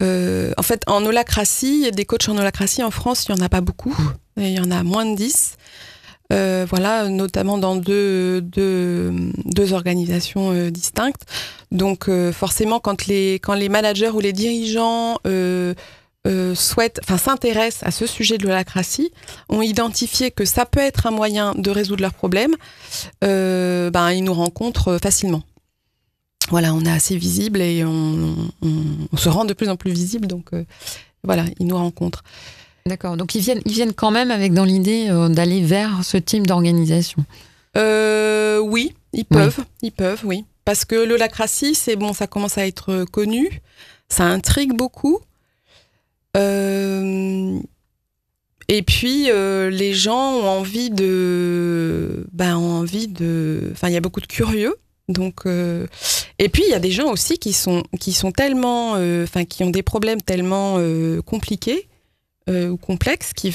en 0.00 0.62
fait, 0.62 0.82
en 0.86 1.04
holacratie, 1.04 1.90
des 1.92 2.04
coachs 2.04 2.28
en 2.28 2.36
holacratie 2.36 2.82
en 2.82 2.90
France, 2.90 3.26
il 3.28 3.34
n'y 3.34 3.40
en 3.40 3.44
a 3.44 3.48
pas 3.48 3.60
beaucoup. 3.60 3.96
Il 4.36 4.50
y 4.50 4.60
en 4.60 4.70
a 4.70 4.82
moins 4.82 5.06
de 5.06 5.16
10. 5.16 5.56
Euh, 6.32 6.66
voilà, 6.68 7.08
notamment 7.08 7.58
dans 7.58 7.76
deux, 7.76 8.40
deux, 8.40 9.12
deux 9.44 9.72
organisations 9.72 10.52
euh, 10.52 10.70
distinctes. 10.70 11.22
Donc 11.70 12.08
euh, 12.08 12.32
forcément, 12.32 12.80
quand 12.80 13.06
les, 13.06 13.34
quand 13.34 13.54
les 13.54 13.68
managers 13.68 14.08
ou 14.08 14.20
les 14.20 14.32
dirigeants 14.32 15.18
euh, 16.26 16.52
euh, 16.52 16.54
souhaitent, 16.54 17.00
enfin 17.02 17.18
s'intéressent 17.18 17.86
à 17.86 17.90
ce 17.90 18.06
sujet 18.06 18.38
de 18.38 18.44
l'holacratie, 18.44 19.10
ont 19.48 19.62
identifié 19.62 20.30
que 20.30 20.44
ça 20.44 20.66
peut 20.66 20.80
être 20.80 21.06
un 21.06 21.10
moyen 21.10 21.54
de 21.54 21.70
résoudre 21.70 22.02
leurs 22.02 22.14
problèmes, 22.14 22.54
ben, 23.22 24.10
ils 24.12 24.24
nous 24.24 24.34
rencontrent 24.34 24.98
facilement. 25.02 25.42
Voilà, 26.50 26.74
on 26.74 26.84
est 26.84 26.90
assez 26.90 27.16
visible 27.16 27.60
et 27.60 27.84
on, 27.84 28.34
on, 28.62 28.72
on, 29.12 29.16
se 29.16 29.28
rend 29.28 29.44
de 29.44 29.54
plus 29.54 29.68
en 29.68 29.76
plus 29.76 29.92
visible, 29.92 30.26
donc 30.26 30.50
voilà, 31.22 31.44
ils 31.58 31.66
nous 31.66 31.76
rencontrent. 31.76 32.22
D'accord. 32.86 33.16
Donc 33.16 33.34
ils 33.34 33.40
viennent, 33.40 33.62
ils 33.64 33.72
viennent 33.72 33.94
quand 33.94 34.10
même 34.10 34.30
avec 34.30 34.52
dans 34.52 34.64
l'idée 34.64 35.06
euh, 35.08 35.30
d'aller 35.30 35.62
vers 35.62 36.04
ce 36.04 36.18
type 36.18 36.46
d'organisation. 36.46 37.24
Euh, 37.78 38.58
oui, 38.58 38.94
ils 39.14 39.24
peuvent, 39.24 39.56
oui. 39.58 39.64
ils 39.82 39.92
peuvent, 39.92 40.20
oui. 40.24 40.44
Parce 40.66 40.84
que 40.84 40.94
le 40.94 41.16
lacratie, 41.16 41.74
c'est 41.74 41.96
bon, 41.96 42.12
ça 42.12 42.26
commence 42.26 42.58
à 42.58 42.66
être 42.66 43.04
connu, 43.10 43.62
ça 44.08 44.24
intrigue 44.24 44.74
beaucoup. 44.74 45.18
Euh, 46.36 47.58
et 48.68 48.82
puis 48.82 49.30
euh, 49.30 49.70
les 49.70 49.92
gens 49.92 50.34
ont 50.34 50.48
envie 50.48 50.90
de, 50.90 52.26
ben, 52.32 52.56
ont 52.56 52.72
envie 52.80 53.08
de, 53.08 53.70
enfin, 53.72 53.88
il 53.88 53.94
y 53.94 53.96
a 53.96 54.00
beaucoup 54.00 54.20
de 54.20 54.26
curieux. 54.26 54.76
Donc, 55.08 55.42
euh, 55.44 55.86
et 56.38 56.48
puis 56.48 56.62
il 56.66 56.70
y 56.70 56.74
a 56.74 56.78
des 56.78 56.90
gens 56.90 57.10
aussi 57.10 57.38
qui 57.38 57.52
sont 57.52 57.82
qui 58.00 58.12
sont 58.12 58.32
tellement, 58.32 58.92
enfin, 59.22 59.44
qui 59.44 59.62
ont 59.62 59.70
des 59.70 59.82
problèmes 59.82 60.22
tellement 60.22 60.78
compliqués 61.26 61.88
ou 62.48 62.76
complexes 62.76 63.32
qu'ils 63.34 63.52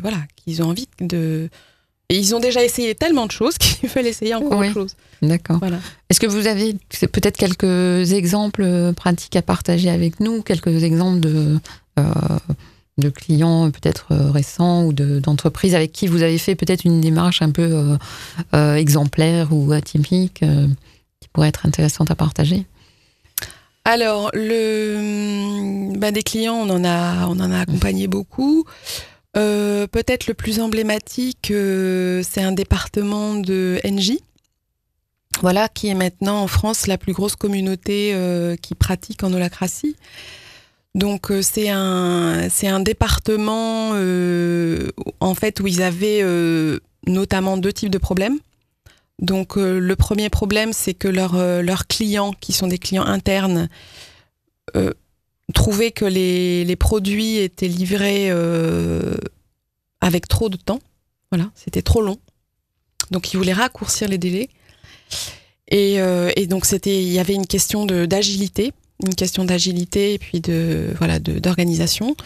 voilà, 0.00 0.18
qu'ils 0.36 0.62
ont 0.62 0.70
envie 0.70 0.88
de 1.00 1.50
et 2.10 2.16
ils 2.16 2.34
ont 2.34 2.40
déjà 2.40 2.64
essayé 2.64 2.94
tellement 2.94 3.26
de 3.26 3.32
choses 3.32 3.58
qu'ils 3.58 3.88
veulent 3.88 4.06
essayer 4.06 4.34
encore 4.34 4.58
autre 4.58 4.72
chose. 4.72 4.94
D'accord. 5.22 5.58
Voilà. 5.58 5.78
Est-ce 6.08 6.20
que 6.20 6.26
vous 6.26 6.46
avez 6.46 6.76
peut-être 7.12 7.36
quelques 7.36 8.12
exemples 8.12 8.62
euh, 8.62 8.92
pratiques 8.92 9.36
à 9.36 9.42
partager 9.42 9.90
avec 9.90 10.20
nous, 10.20 10.42
quelques 10.42 10.84
exemples 10.84 11.20
de, 11.20 11.58
euh, 11.98 12.04
de 12.98 13.08
clients 13.10 13.70
peut-être 13.70 14.12
euh, 14.12 14.30
récents 14.30 14.84
ou 14.84 14.92
d'entreprises 14.92 15.74
avec 15.74 15.92
qui 15.92 16.06
vous 16.06 16.22
avez 16.22 16.38
fait 16.38 16.54
peut-être 16.54 16.84
une 16.84 17.00
démarche 17.00 17.42
un 17.42 17.50
peu 17.50 17.98
exemplaire 18.52 19.48
ou 19.52 19.72
atypique 19.72 20.44
qui 21.20 21.28
pourrait 21.32 21.48
être 21.48 21.66
intéressante 21.66 22.10
à 22.10 22.14
partager? 22.14 22.64
Alors, 23.84 24.30
le, 24.34 25.96
bah, 25.96 26.10
des 26.10 26.22
clients, 26.22 26.56
on 26.56 26.68
en 26.68 26.84
a, 26.84 27.26
on 27.26 27.40
en 27.40 27.50
a 27.50 27.60
accompagné 27.60 28.06
beaucoup. 28.06 28.66
Euh, 29.38 29.86
peut-être 29.86 30.26
le 30.26 30.34
plus 30.34 30.58
emblématique, 30.58 31.52
euh, 31.52 32.22
c'est 32.28 32.42
un 32.42 32.50
département 32.50 33.36
de 33.36 33.80
NJ, 33.84 34.14
voilà, 35.40 35.68
qui 35.68 35.86
est 35.88 35.94
maintenant 35.94 36.42
en 36.42 36.48
France 36.48 36.88
la 36.88 36.98
plus 36.98 37.12
grosse 37.12 37.36
communauté 37.36 38.12
euh, 38.14 38.56
qui 38.56 38.74
pratique 38.74 39.22
en 39.22 39.32
holacratie. 39.32 39.94
Donc 40.94 41.30
c'est 41.42 41.68
un 41.68 42.48
un 42.64 42.80
département 42.80 43.90
en 45.20 45.34
fait 45.34 45.60
où 45.60 45.66
ils 45.68 45.82
avaient 45.82 46.24
notamment 47.06 47.56
deux 47.56 47.72
types 47.72 47.90
de 47.90 47.98
problèmes. 47.98 48.38
Donc 49.20 49.54
le 49.56 49.94
premier 49.94 50.28
problème 50.28 50.72
c'est 50.72 50.94
que 50.94 51.06
leurs 51.06 51.36
leurs 51.62 51.86
clients 51.86 52.32
qui 52.32 52.52
sont 52.52 52.66
des 52.66 52.78
clients 52.78 53.04
internes 53.04 53.68
trouvé 55.54 55.92
que 55.92 56.04
les, 56.04 56.64
les, 56.64 56.76
produits 56.76 57.38
étaient 57.38 57.68
livrés 57.68 58.28
euh, 58.30 59.14
avec 60.00 60.28
trop 60.28 60.48
de 60.48 60.56
temps. 60.56 60.80
Voilà, 61.32 61.50
c'était 61.54 61.82
trop 61.82 62.02
long. 62.02 62.18
Donc, 63.10 63.32
ils 63.32 63.36
voulaient 63.36 63.52
raccourcir 63.52 64.08
les 64.08 64.18
délais. 64.18 64.48
Et, 65.68 66.00
euh, 66.00 66.30
et 66.36 66.46
donc, 66.46 66.66
c'était, 66.66 67.02
il 67.02 67.12
y 67.12 67.18
avait 67.18 67.34
une 67.34 67.46
question 67.46 67.86
d'agilité, 67.86 68.72
une 69.04 69.14
question 69.14 69.44
d'agilité 69.44 70.14
et 70.14 70.18
puis 70.18 70.40
de 70.40 70.92
voilà 70.98 71.18
d'organisation. 71.18 72.16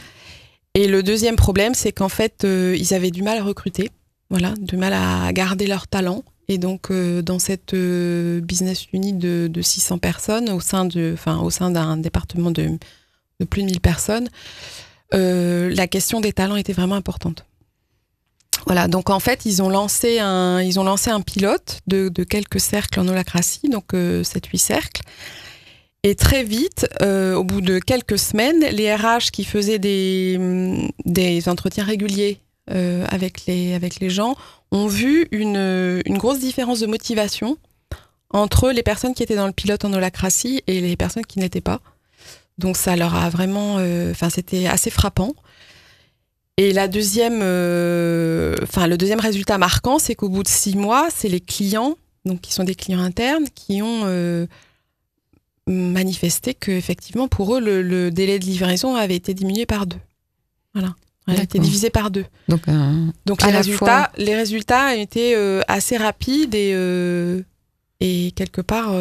Et 0.74 0.86
le 0.86 1.02
deuxième 1.02 1.36
problème, 1.36 1.74
c'est 1.74 1.92
qu'en 1.92 2.08
fait, 2.08 2.44
euh, 2.44 2.76
ils 2.78 2.94
avaient 2.94 3.10
du 3.10 3.22
mal 3.22 3.38
à 3.38 3.44
recruter, 3.44 3.90
voilà, 4.30 4.54
du 4.58 4.76
mal 4.76 4.94
à 4.94 5.32
garder 5.32 5.66
leur 5.66 5.86
talent. 5.86 6.24
Et 6.48 6.58
donc, 6.58 6.92
dans 6.92 7.38
cette 7.38 7.74
business 7.74 8.86
unit 8.92 9.12
de, 9.14 9.48
de, 9.50 9.62
600 9.62 9.98
personnes, 9.98 10.50
au 10.50 10.60
sein 10.60 10.84
d'un 10.84 11.96
département 11.96 12.50
de 12.50 12.78
de 13.42 13.48
plus 13.48 13.62
de 13.62 13.66
1000 13.66 13.80
personnes, 13.80 14.28
euh, 15.14 15.70
la 15.74 15.86
question 15.86 16.20
des 16.20 16.32
talents 16.32 16.56
était 16.56 16.72
vraiment 16.72 16.94
importante. 16.94 17.44
Voilà, 18.66 18.88
donc 18.88 19.10
en 19.10 19.20
fait, 19.20 19.44
ils 19.44 19.62
ont 19.62 19.68
lancé 19.68 20.18
un, 20.20 20.60
ils 20.62 20.78
ont 20.78 20.84
lancé 20.84 21.10
un 21.10 21.20
pilote 21.20 21.80
de, 21.86 22.08
quelques 22.24 22.60
cercles 22.60 23.00
en 23.00 23.08
holacratie, 23.08 23.68
donc 23.68 23.94
euh, 23.94 24.22
7-8 24.22 24.56
cercles. 24.58 25.02
Et 26.04 26.14
très 26.14 26.42
vite, 26.42 26.88
euh, 27.00 27.34
au 27.34 27.44
bout 27.44 27.60
de 27.60 27.78
quelques 27.78 28.18
semaines, 28.18 28.60
les 28.60 28.92
RH 28.94 29.30
qui 29.32 29.44
faisaient 29.44 29.78
des, 29.78 30.38
des 31.04 31.48
entretiens 31.48 31.84
réguliers 31.84 32.40
euh, 32.70 33.04
avec, 33.08 33.46
les, 33.46 33.74
avec 33.74 34.00
les 34.00 34.10
gens 34.10 34.36
ont 34.72 34.86
vu 34.86 35.28
une, 35.30 36.00
une 36.04 36.18
grosse 36.18 36.40
différence 36.40 36.80
de 36.80 36.86
motivation 36.86 37.56
entre 38.30 38.70
les 38.70 38.82
personnes 38.82 39.14
qui 39.14 39.22
étaient 39.22 39.36
dans 39.36 39.46
le 39.46 39.52
pilote 39.52 39.84
en 39.84 39.92
holacratie 39.92 40.62
et 40.66 40.80
les 40.80 40.96
personnes 40.96 41.26
qui 41.26 41.38
n'étaient 41.38 41.60
pas. 41.60 41.80
Donc 42.58 42.76
ça 42.76 42.96
leur 42.96 43.14
a 43.14 43.30
vraiment, 43.30 43.76
euh, 43.78 44.10
enfin 44.10 44.30
c'était 44.30 44.66
assez 44.66 44.90
frappant. 44.90 45.34
Et 46.58 46.72
la 46.72 46.86
deuxième, 46.86 47.40
euh, 47.42 48.54
enfin 48.62 48.86
le 48.86 48.98
deuxième 48.98 49.20
résultat 49.20 49.58
marquant, 49.58 49.98
c'est 49.98 50.14
qu'au 50.14 50.28
bout 50.28 50.42
de 50.42 50.48
six 50.48 50.76
mois, 50.76 51.08
c'est 51.14 51.28
les 51.28 51.40
clients, 51.40 51.96
donc 52.24 52.40
qui 52.40 52.52
sont 52.52 52.64
des 52.64 52.74
clients 52.74 53.00
internes, 53.00 53.46
qui 53.54 53.80
ont 53.80 54.02
euh, 54.04 54.46
manifesté 55.66 56.52
que 56.52 56.70
effectivement 56.70 57.26
pour 57.26 57.56
eux 57.56 57.60
le, 57.60 58.10
délai 58.10 58.38
de 58.38 58.44
livraison 58.44 58.94
avait 58.96 59.16
été 59.16 59.32
diminué 59.32 59.64
par 59.64 59.86
deux. 59.86 60.00
Voilà. 60.74 60.94
Elle 61.28 61.38
a 61.38 61.42
été 61.44 61.60
divisé 61.60 61.88
par 61.88 62.10
deux. 62.10 62.24
Donc, 62.48 62.62
Donc 63.26 63.42
les, 63.44 63.52
résultats, 63.52 64.10
les 64.18 64.34
résultats 64.34 64.88
ont 64.88 65.00
été 65.00 65.36
assez 65.68 65.96
rapides 65.96 66.52
et, 66.54 66.72
et 68.00 68.32
quelque 68.32 68.60
part, 68.60 68.92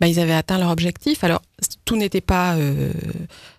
bah, 0.00 0.08
ils 0.08 0.20
avaient 0.20 0.32
atteint 0.32 0.58
leur 0.58 0.70
objectif. 0.70 1.24
Alors, 1.24 1.42
tout 1.84 1.96
n'était 1.96 2.20
pas, 2.20 2.56
euh, 2.56 2.92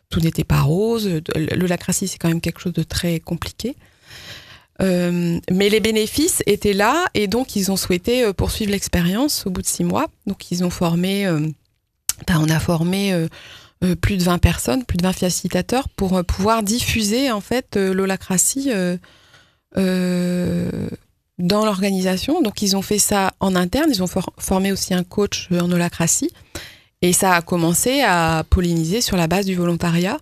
tout 0.09 0.19
n'était 0.19 0.43
pas 0.43 0.61
rose. 0.61 1.09
Le 1.35 1.65
lacratie, 1.67 2.07
c'est 2.07 2.17
quand 2.17 2.27
même 2.27 2.41
quelque 2.41 2.59
chose 2.59 2.73
de 2.73 2.83
très 2.83 3.19
compliqué. 3.19 3.75
Euh, 4.79 5.39
mais 5.51 5.69
les 5.69 5.79
bénéfices 5.79 6.43
étaient 6.45 6.73
là 6.73 7.07
et 7.15 7.25
donc 7.25 7.55
ils 7.55 7.71
ont 7.71 7.77
souhaité 7.77 8.23
euh, 8.23 8.31
poursuivre 8.31 8.71
l'expérience 8.71 9.47
au 9.47 9.49
bout 9.49 9.63
de 9.63 9.67
six 9.67 9.83
mois. 9.83 10.07
Donc 10.27 10.51
ils 10.51 10.63
ont 10.63 10.69
formé, 10.69 11.25
ben, 12.27 12.39
on 12.39 12.49
a 12.49 12.59
formé 12.59 13.27
plus 14.01 14.17
de 14.17 14.23
20 14.23 14.37
personnes, 14.37 14.85
plus 14.85 14.97
de 14.97 15.03
20 15.03 15.13
facilitateurs 15.13 15.89
pour 15.89 16.23
pouvoir 16.25 16.61
diffuser 16.61 17.31
en 17.31 17.41
fait 17.41 17.75
l'holacratie 17.75 18.71
dans 21.37 21.65
l'organisation. 21.65 22.41
Donc 22.41 22.61
ils 22.61 22.75
ont 22.75 22.81
fait 22.81 22.99
ça 22.99 23.33
en 23.39 23.55
interne, 23.55 23.89
ils 23.89 24.03
ont 24.03 24.09
formé 24.37 24.71
aussi 24.71 24.93
un 24.93 25.03
coach 25.03 25.49
en 25.51 25.71
holacratie. 25.71 26.31
Et 27.01 27.13
ça 27.13 27.33
a 27.33 27.41
commencé 27.41 28.01
à 28.01 28.43
polliniser 28.49 29.01
sur 29.01 29.17
la 29.17 29.27
base 29.27 29.45
du 29.45 29.55
volontariat. 29.55 30.17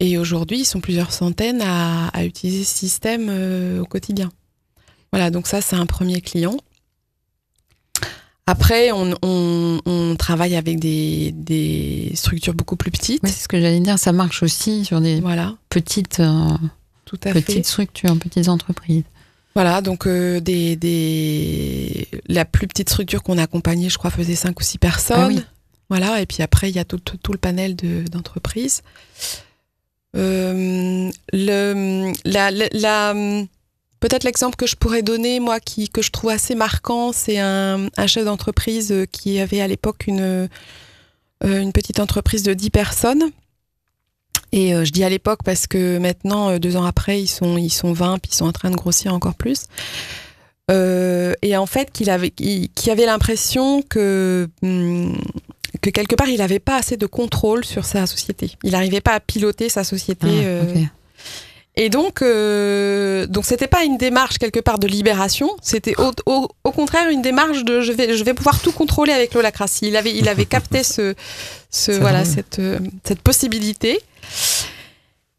Et 0.00 0.18
aujourd'hui, 0.18 0.60
ils 0.60 0.64
sont 0.64 0.80
plusieurs 0.80 1.12
centaines 1.12 1.62
à, 1.62 2.24
utiliser 2.24 2.64
ce 2.64 2.76
système 2.76 3.28
euh, 3.30 3.80
au 3.80 3.84
quotidien. 3.84 4.30
Voilà, 5.12 5.30
donc 5.30 5.46
ça, 5.46 5.60
c'est 5.60 5.76
un 5.76 5.86
premier 5.86 6.20
client. 6.20 6.56
Après, 8.46 8.90
on, 8.92 10.16
travaille 10.18 10.56
avec 10.56 10.78
des, 10.78 12.12
structures 12.14 12.54
beaucoup 12.54 12.76
plus 12.76 12.90
petites. 12.90 13.20
c'est 13.26 13.42
ce 13.42 13.48
que 13.48 13.60
j'allais 13.60 13.80
dire, 13.80 13.98
ça 13.98 14.12
marche 14.12 14.42
aussi 14.42 14.84
sur 14.84 15.00
des 15.00 15.20
voilà. 15.20 15.54
petites, 15.68 16.20
euh, 16.20 16.48
Tout 17.04 17.18
à 17.24 17.32
petites 17.32 17.66
structures, 17.66 18.16
petites 18.18 18.48
entreprises. 18.48 19.04
Voilà, 19.58 19.80
donc 19.80 20.06
euh, 20.06 20.38
des, 20.38 22.06
la 22.28 22.44
plus 22.44 22.68
petite 22.68 22.90
structure 22.90 23.24
qu'on 23.24 23.38
a 23.38 23.42
accompagnée, 23.42 23.88
je 23.88 23.98
crois, 23.98 24.12
faisait 24.12 24.36
cinq 24.36 24.60
ou 24.60 24.62
six 24.62 24.78
personnes. 24.78 25.42
Ah 25.44 25.52
voilà, 25.90 26.20
et 26.20 26.26
puis 26.26 26.44
après, 26.44 26.70
il 26.70 26.76
y 26.76 26.78
a 26.78 26.84
tout, 26.84 27.00
le 27.32 27.38
panel 27.38 27.74
d'entreprises. 27.74 28.82
Euh, 30.16 31.10
le, 31.32 32.12
la, 32.24 33.14
Peut-être 33.98 34.22
l'exemple 34.22 34.54
que 34.54 34.68
je 34.68 34.76
pourrais 34.76 35.02
donner, 35.02 35.40
moi, 35.40 35.58
qui, 35.58 35.88
que 35.88 36.02
je 36.02 36.12
trouve 36.12 36.30
assez 36.30 36.54
marquant, 36.54 37.10
c'est 37.12 37.40
un, 37.40 37.88
chef 38.06 38.26
d'entreprise 38.26 38.94
qui 39.10 39.40
avait 39.40 39.60
à 39.60 39.66
l'époque 39.66 40.06
une, 40.06 40.20
euh, 40.20 40.48
une 41.42 41.72
petite 41.72 41.98
entreprise 41.98 42.44
de 42.44 42.54
10 42.54 42.70
personnes 42.70 43.24
et 44.52 44.74
euh, 44.74 44.84
je 44.84 44.92
dis 44.92 45.04
à 45.04 45.08
l'époque 45.08 45.40
parce 45.44 45.66
que 45.66 45.98
maintenant, 45.98 46.50
euh, 46.50 46.58
deux 46.58 46.76
ans 46.76 46.84
après, 46.84 47.20
ils 47.20 47.28
sont, 47.28 47.58
ils 47.58 47.70
sont 47.70 47.92
20, 47.92 48.18
puis 48.18 48.30
ils 48.32 48.36
sont 48.36 48.46
en 48.46 48.52
train 48.52 48.70
de 48.70 48.76
grossir 48.76 49.12
encore 49.12 49.34
plus. 49.34 49.64
Euh, 50.70 51.34
et 51.42 51.56
en 51.56 51.66
fait, 51.66 51.90
qu'il 51.92 52.10
avait, 52.10 52.30
qu'il 52.30 52.90
avait 52.90 53.06
l'impression 53.06 53.82
que, 53.82 54.48
hum, 54.62 55.16
que 55.80 55.90
quelque 55.90 56.14
part, 56.14 56.28
il 56.28 56.38
n'avait 56.38 56.58
pas 56.58 56.76
assez 56.76 56.96
de 56.96 57.06
contrôle 57.06 57.64
sur 57.64 57.84
sa 57.84 58.06
société. 58.06 58.52
Il 58.62 58.72
n'arrivait 58.72 59.00
pas 59.00 59.14
à 59.14 59.20
piloter 59.20 59.68
sa 59.68 59.84
société. 59.84 60.26
Ah, 60.26 60.80
et 61.80 61.90
donc, 61.90 62.24
donc 62.24 63.44
c'était 63.44 63.68
pas 63.68 63.84
une 63.84 63.98
démarche 63.98 64.38
quelque 64.38 64.58
part 64.58 64.80
de 64.80 64.88
libération, 64.88 65.48
c'était 65.62 65.94
au, 65.96 66.12
au, 66.64 66.72
contraire 66.72 67.08
une 67.08 67.22
démarche 67.22 67.62
de 67.62 67.82
je 67.82 67.92
vais, 67.92 68.16
je 68.16 68.24
vais 68.24 68.34
pouvoir 68.34 68.60
tout 68.60 68.72
contrôler 68.72 69.12
avec 69.12 69.32
l'holacratie. 69.32 69.86
Il 69.86 69.96
avait, 69.96 70.12
il 70.12 70.28
avait 70.28 70.44
capté 70.44 70.82
ce, 70.82 71.14
ce 71.70 71.92
voilà, 71.92 72.24
cette, 72.24 72.60
cette 73.04 73.20
possibilité. 73.20 74.00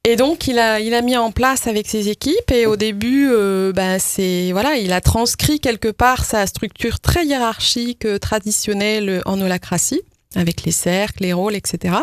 Et 0.10 0.16
donc 0.16 0.48
il 0.48 0.58
a, 0.58 0.80
il 0.80 0.96
a 0.96 1.04
mis 1.04 1.16
en 1.16 1.32
place 1.32 1.68
avec 1.68 1.88
ses 1.88 2.10
équipes 2.10 2.50
et 2.52 2.66
au 2.66 2.76
début, 2.76 3.30
ben, 3.74 4.00
c'est 4.00 4.52
voilà, 4.54 4.76
il 4.76 4.92
a 4.92 5.02
transcrit 5.02 5.60
quelque 5.60 5.90
part 5.90 6.26
sa 6.26 6.48
structure 6.48 7.00
très 7.00 7.28
hiérarchique 7.28 8.06
euh, 8.06 8.18
traditionnelle 8.18 9.22
en 9.28 9.40
holacratie 9.40 10.02
avec 10.34 10.64
les 10.64 10.72
cercles, 10.72 11.22
les 11.22 11.32
rôles, 11.32 11.56
etc. 11.56 11.94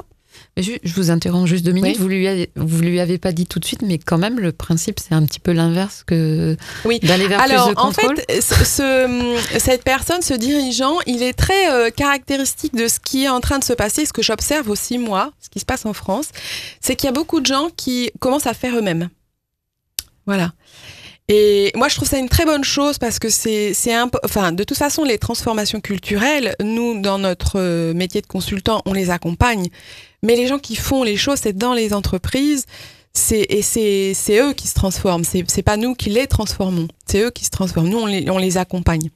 Je, 0.56 0.72
vous 0.94 1.10
interromps 1.10 1.48
juste 1.48 1.64
deux 1.64 1.72
minutes. 1.72 1.98
Vous 1.98 2.08
lui 2.08 2.26
avez, 2.26 2.50
vous 2.56 2.80
lui 2.80 2.98
avez 2.98 3.18
pas 3.18 3.32
dit 3.32 3.46
tout 3.46 3.58
de 3.58 3.64
suite, 3.64 3.82
mais 3.82 3.98
quand 3.98 4.16
même, 4.16 4.40
le 4.40 4.52
principe, 4.52 4.98
c'est 5.00 5.14
un 5.14 5.24
petit 5.24 5.38
peu 5.38 5.52
l'inverse 5.52 6.02
que 6.06 6.56
oui. 6.86 6.98
d'aller 7.00 7.28
vers 7.28 7.40
Alors, 7.40 7.66
plus 7.66 7.74
de 7.74 7.80
contrôle. 7.80 8.12
en 8.12 8.16
fait, 8.16 8.40
ce, 8.40 9.58
cette 9.58 9.84
personne, 9.84 10.22
ce 10.22 10.32
dirigeant, 10.32 10.96
il 11.06 11.22
est 11.22 11.34
très 11.34 11.70
euh, 11.70 11.90
caractéristique 11.90 12.74
de 12.74 12.88
ce 12.88 12.98
qui 12.98 13.24
est 13.24 13.28
en 13.28 13.40
train 13.40 13.58
de 13.58 13.64
se 13.64 13.74
passer, 13.74 14.06
ce 14.06 14.14
que 14.14 14.22
j'observe 14.22 14.70
aussi 14.70 14.96
moi, 14.96 15.32
ce 15.40 15.50
qui 15.50 15.60
se 15.60 15.66
passe 15.66 15.84
en 15.84 15.92
France, 15.92 16.28
c'est 16.80 16.96
qu'il 16.96 17.06
y 17.06 17.10
a 17.10 17.12
beaucoup 17.12 17.40
de 17.40 17.46
gens 17.46 17.68
qui 17.76 18.10
commencent 18.18 18.46
à 18.46 18.54
faire 18.54 18.76
eux-mêmes. 18.76 19.10
Voilà. 20.26 20.52
Et 21.28 21.72
moi, 21.74 21.88
je 21.88 21.96
trouve 21.96 22.08
ça 22.08 22.18
une 22.18 22.28
très 22.28 22.44
bonne 22.44 22.62
chose 22.62 22.98
parce 22.98 23.18
que 23.18 23.28
c'est, 23.28 23.74
c'est 23.74 23.92
enfin, 24.22 24.52
de 24.52 24.62
toute 24.62 24.78
façon, 24.78 25.02
les 25.02 25.18
transformations 25.18 25.80
culturelles, 25.80 26.54
nous, 26.62 27.00
dans 27.00 27.18
notre 27.18 27.58
euh, 27.58 27.94
métier 27.94 28.20
de 28.20 28.26
consultant, 28.26 28.80
on 28.86 28.92
les 28.92 29.10
accompagne. 29.10 29.68
Mais 30.22 30.36
les 30.36 30.46
gens 30.46 30.58
qui 30.58 30.76
font 30.76 31.02
les 31.02 31.16
choses, 31.16 31.38
c'est 31.42 31.56
dans 31.56 31.74
les 31.74 31.92
entreprises. 31.92 32.64
c'est 33.12 33.46
et 33.48 33.62
c'est 33.62 34.38
eux 34.40 34.52
qui 34.52 34.66
se 34.68 34.74
transforment. 34.74 35.24
C'est 35.24 35.62
pas 35.62 35.76
nous 35.76 35.94
qui 35.94 36.10
les 36.10 36.26
transformons. 36.26 36.88
C'est 37.06 37.20
eux 37.22 37.30
qui 37.30 37.44
se 37.44 37.50
transforment. 37.50 37.88
Nous 37.88 37.98
on 37.98 38.06
les 38.06 38.28
on 38.30 38.38
les 38.38 38.56
accompagne. 38.58 39.10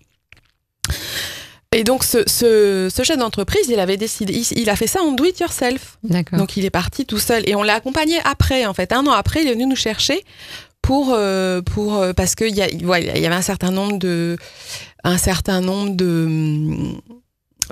Et 1.73 1.85
donc 1.85 2.03
ce, 2.03 2.19
ce, 2.29 2.89
ce 2.93 3.03
chef 3.05 3.17
d'entreprise, 3.17 3.67
il 3.69 3.79
avait 3.79 3.97
décidé, 3.97 4.33
il, 4.35 4.59
il 4.59 4.71
a 4.71 4.75
fait 4.77 4.89
ça 4.89 5.03
en 5.03 5.13
do 5.13 5.25
it 5.25 5.39
yourself. 5.39 5.99
Donc 6.39 6.57
il 6.57 6.65
est 6.65 6.71
parti 6.71 7.07
tout 7.07 7.19
seul 7.21 7.49
et 7.49 7.55
on 7.55 7.63
l'a 7.63 7.75
accompagné 7.75 8.17
après 8.25 8.67
en 8.67 8.75
fait. 8.75 8.93
Un 8.93 9.07
an 9.07 9.13
après, 9.13 9.43
il 9.43 9.49
est 9.49 9.53
venu 9.53 9.67
nous 9.67 9.77
chercher 9.77 10.25
pour 10.83 11.13
euh, 11.13 11.63
pour 11.63 11.97
euh, 11.99 12.13
parce 12.13 12.35
que 12.35 12.45
il 12.45 12.57
y, 12.57 12.63
a- 12.63 12.69
voilà, 12.83 13.15
il 13.17 13.23
y 13.23 13.27
avait 13.27 13.37
un 13.37 13.43
certain 13.43 13.71
nombre 13.71 13.99
de 13.99 14.37
un 15.05 15.17
certain 15.19 15.61
nombre 15.61 15.91
de 15.95 16.25
hum, 16.27 17.01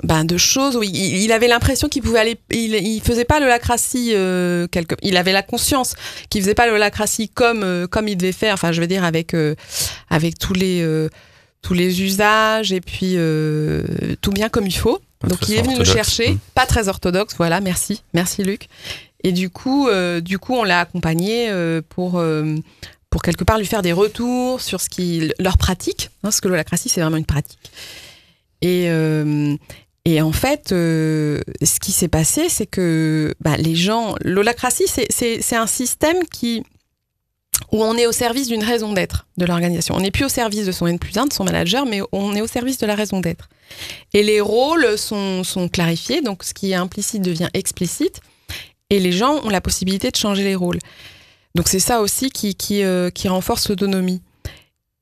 ben, 0.03 0.25
de 0.25 0.37
choses 0.37 0.77
où 0.77 0.83
il, 0.83 0.95
il 0.95 1.31
avait 1.31 1.47
l'impression 1.47 1.89
qu'il 1.89 2.01
pouvait 2.01 2.19
aller 2.19 2.37
il, 2.51 2.75
il 2.75 3.01
faisait 3.01 3.25
pas 3.25 3.39
l'holacratie 3.39 4.11
euh, 4.13 4.67
quelque 4.67 4.95
il 5.01 5.17
avait 5.17 5.33
la 5.33 5.43
conscience 5.43 5.95
qu'il 6.29 6.41
faisait 6.41 6.55
pas 6.55 6.67
l'holacratie 6.67 7.29
comme 7.29 7.63
euh, 7.63 7.87
comme 7.87 8.07
il 8.07 8.15
devait 8.15 8.31
faire 8.31 8.53
enfin 8.53 8.71
je 8.71 8.79
veux 8.81 8.87
dire 8.87 9.03
avec 9.03 9.33
euh, 9.33 9.55
avec 10.09 10.39
tous 10.39 10.53
les 10.53 10.85
tous 11.61 11.73
les 11.73 12.01
usages 12.01 12.71
et 12.71 12.81
puis 12.81 13.17
tout 14.21 14.31
bien 14.31 14.49
comme 14.49 14.67
il 14.67 14.77
faut 14.77 14.99
Pas 15.19 15.27
donc 15.27 15.47
il 15.49 15.55
est 15.55 15.61
venu 15.61 15.75
nous 15.75 15.85
chercher, 15.85 16.31
Mm. 16.31 16.39
pas 16.53 16.65
très 16.65 16.87
orthodoxe, 16.87 17.35
voilà, 17.37 17.59
merci, 17.59 18.01
merci 18.13 18.43
Luc. 18.43 18.69
Et 19.23 19.33
du 19.33 19.49
coup, 19.49 19.89
du 20.21 20.39
coup, 20.39 20.53
on 20.55 20.63
l'a 20.63 20.79
accompagné 20.79 21.51
pour 21.89 22.21
pour 23.09 23.21
quelque 23.21 23.43
part 23.43 23.57
lui 23.57 23.65
faire 23.65 23.81
des 23.81 23.91
retours 23.91 24.61
sur 24.61 24.79
ce 24.79 24.89
qui 24.89 25.31
leur 25.39 25.57
pratique, 25.57 26.09
hein, 26.13 26.19
parce 26.23 26.41
que 26.41 26.47
l'holacratie 26.47 26.89
c'est 26.89 27.01
vraiment 27.01 27.17
une 27.17 27.25
pratique. 27.25 27.71
Et 28.61 28.89
euh, 28.89 29.55
et 30.05 30.21
en 30.21 30.31
fait, 30.31 30.71
euh, 30.71 31.39
ce 31.61 31.79
qui 31.79 31.91
s'est 31.91 32.07
passé, 32.07 32.49
c'est 32.49 32.65
que 32.65 33.35
bah, 33.41 33.57
les 33.57 33.75
gens, 33.75 34.15
l'holacratie, 34.21 34.85
c'est 34.87 35.55
un 35.55 35.67
système 35.67 36.17
où 37.71 37.83
on 37.83 37.95
est 37.95 38.07
au 38.07 38.11
service 38.11 38.47
d'une 38.47 38.63
raison 38.63 38.93
d'être 38.93 39.27
de 39.37 39.45
l'organisation. 39.45 39.95
On 39.95 39.99
n'est 39.99 40.09
plus 40.09 40.25
au 40.25 40.29
service 40.29 40.65
de 40.65 40.71
son 40.71 40.87
N 40.87 40.97
plus 40.97 41.15
1, 41.17 41.27
de 41.27 41.33
son 41.33 41.43
manager, 41.43 41.85
mais 41.85 42.01
on 42.11 42.35
est 42.35 42.41
au 42.41 42.47
service 42.47 42.77
de 42.77 42.87
la 42.87 42.95
raison 42.95 43.19
d'être. 43.19 43.49
Et 44.13 44.23
les 44.23 44.41
rôles 44.41 44.97
sont, 44.97 45.43
clarifiés, 45.71 46.21
donc 46.21 46.43
ce 46.43 46.53
qui 46.53 46.71
est 46.71 46.75
implicite 46.75 47.21
devient 47.21 47.49
explicite, 47.53 48.21
et 48.89 48.99
les 48.99 49.11
gens 49.11 49.43
ont 49.43 49.49
la 49.49 49.61
possibilité 49.61 50.09
de 50.09 50.15
changer 50.15 50.43
les 50.43 50.55
rôles. 50.55 50.79
Donc 51.53 51.67
c'est 51.67 51.79
ça 51.79 52.01
aussi 52.01 52.31
qui, 52.31 52.55
euh, 52.83 53.09
qui 53.11 53.27
renforce 53.27 53.69
l'autonomie. 53.69 54.21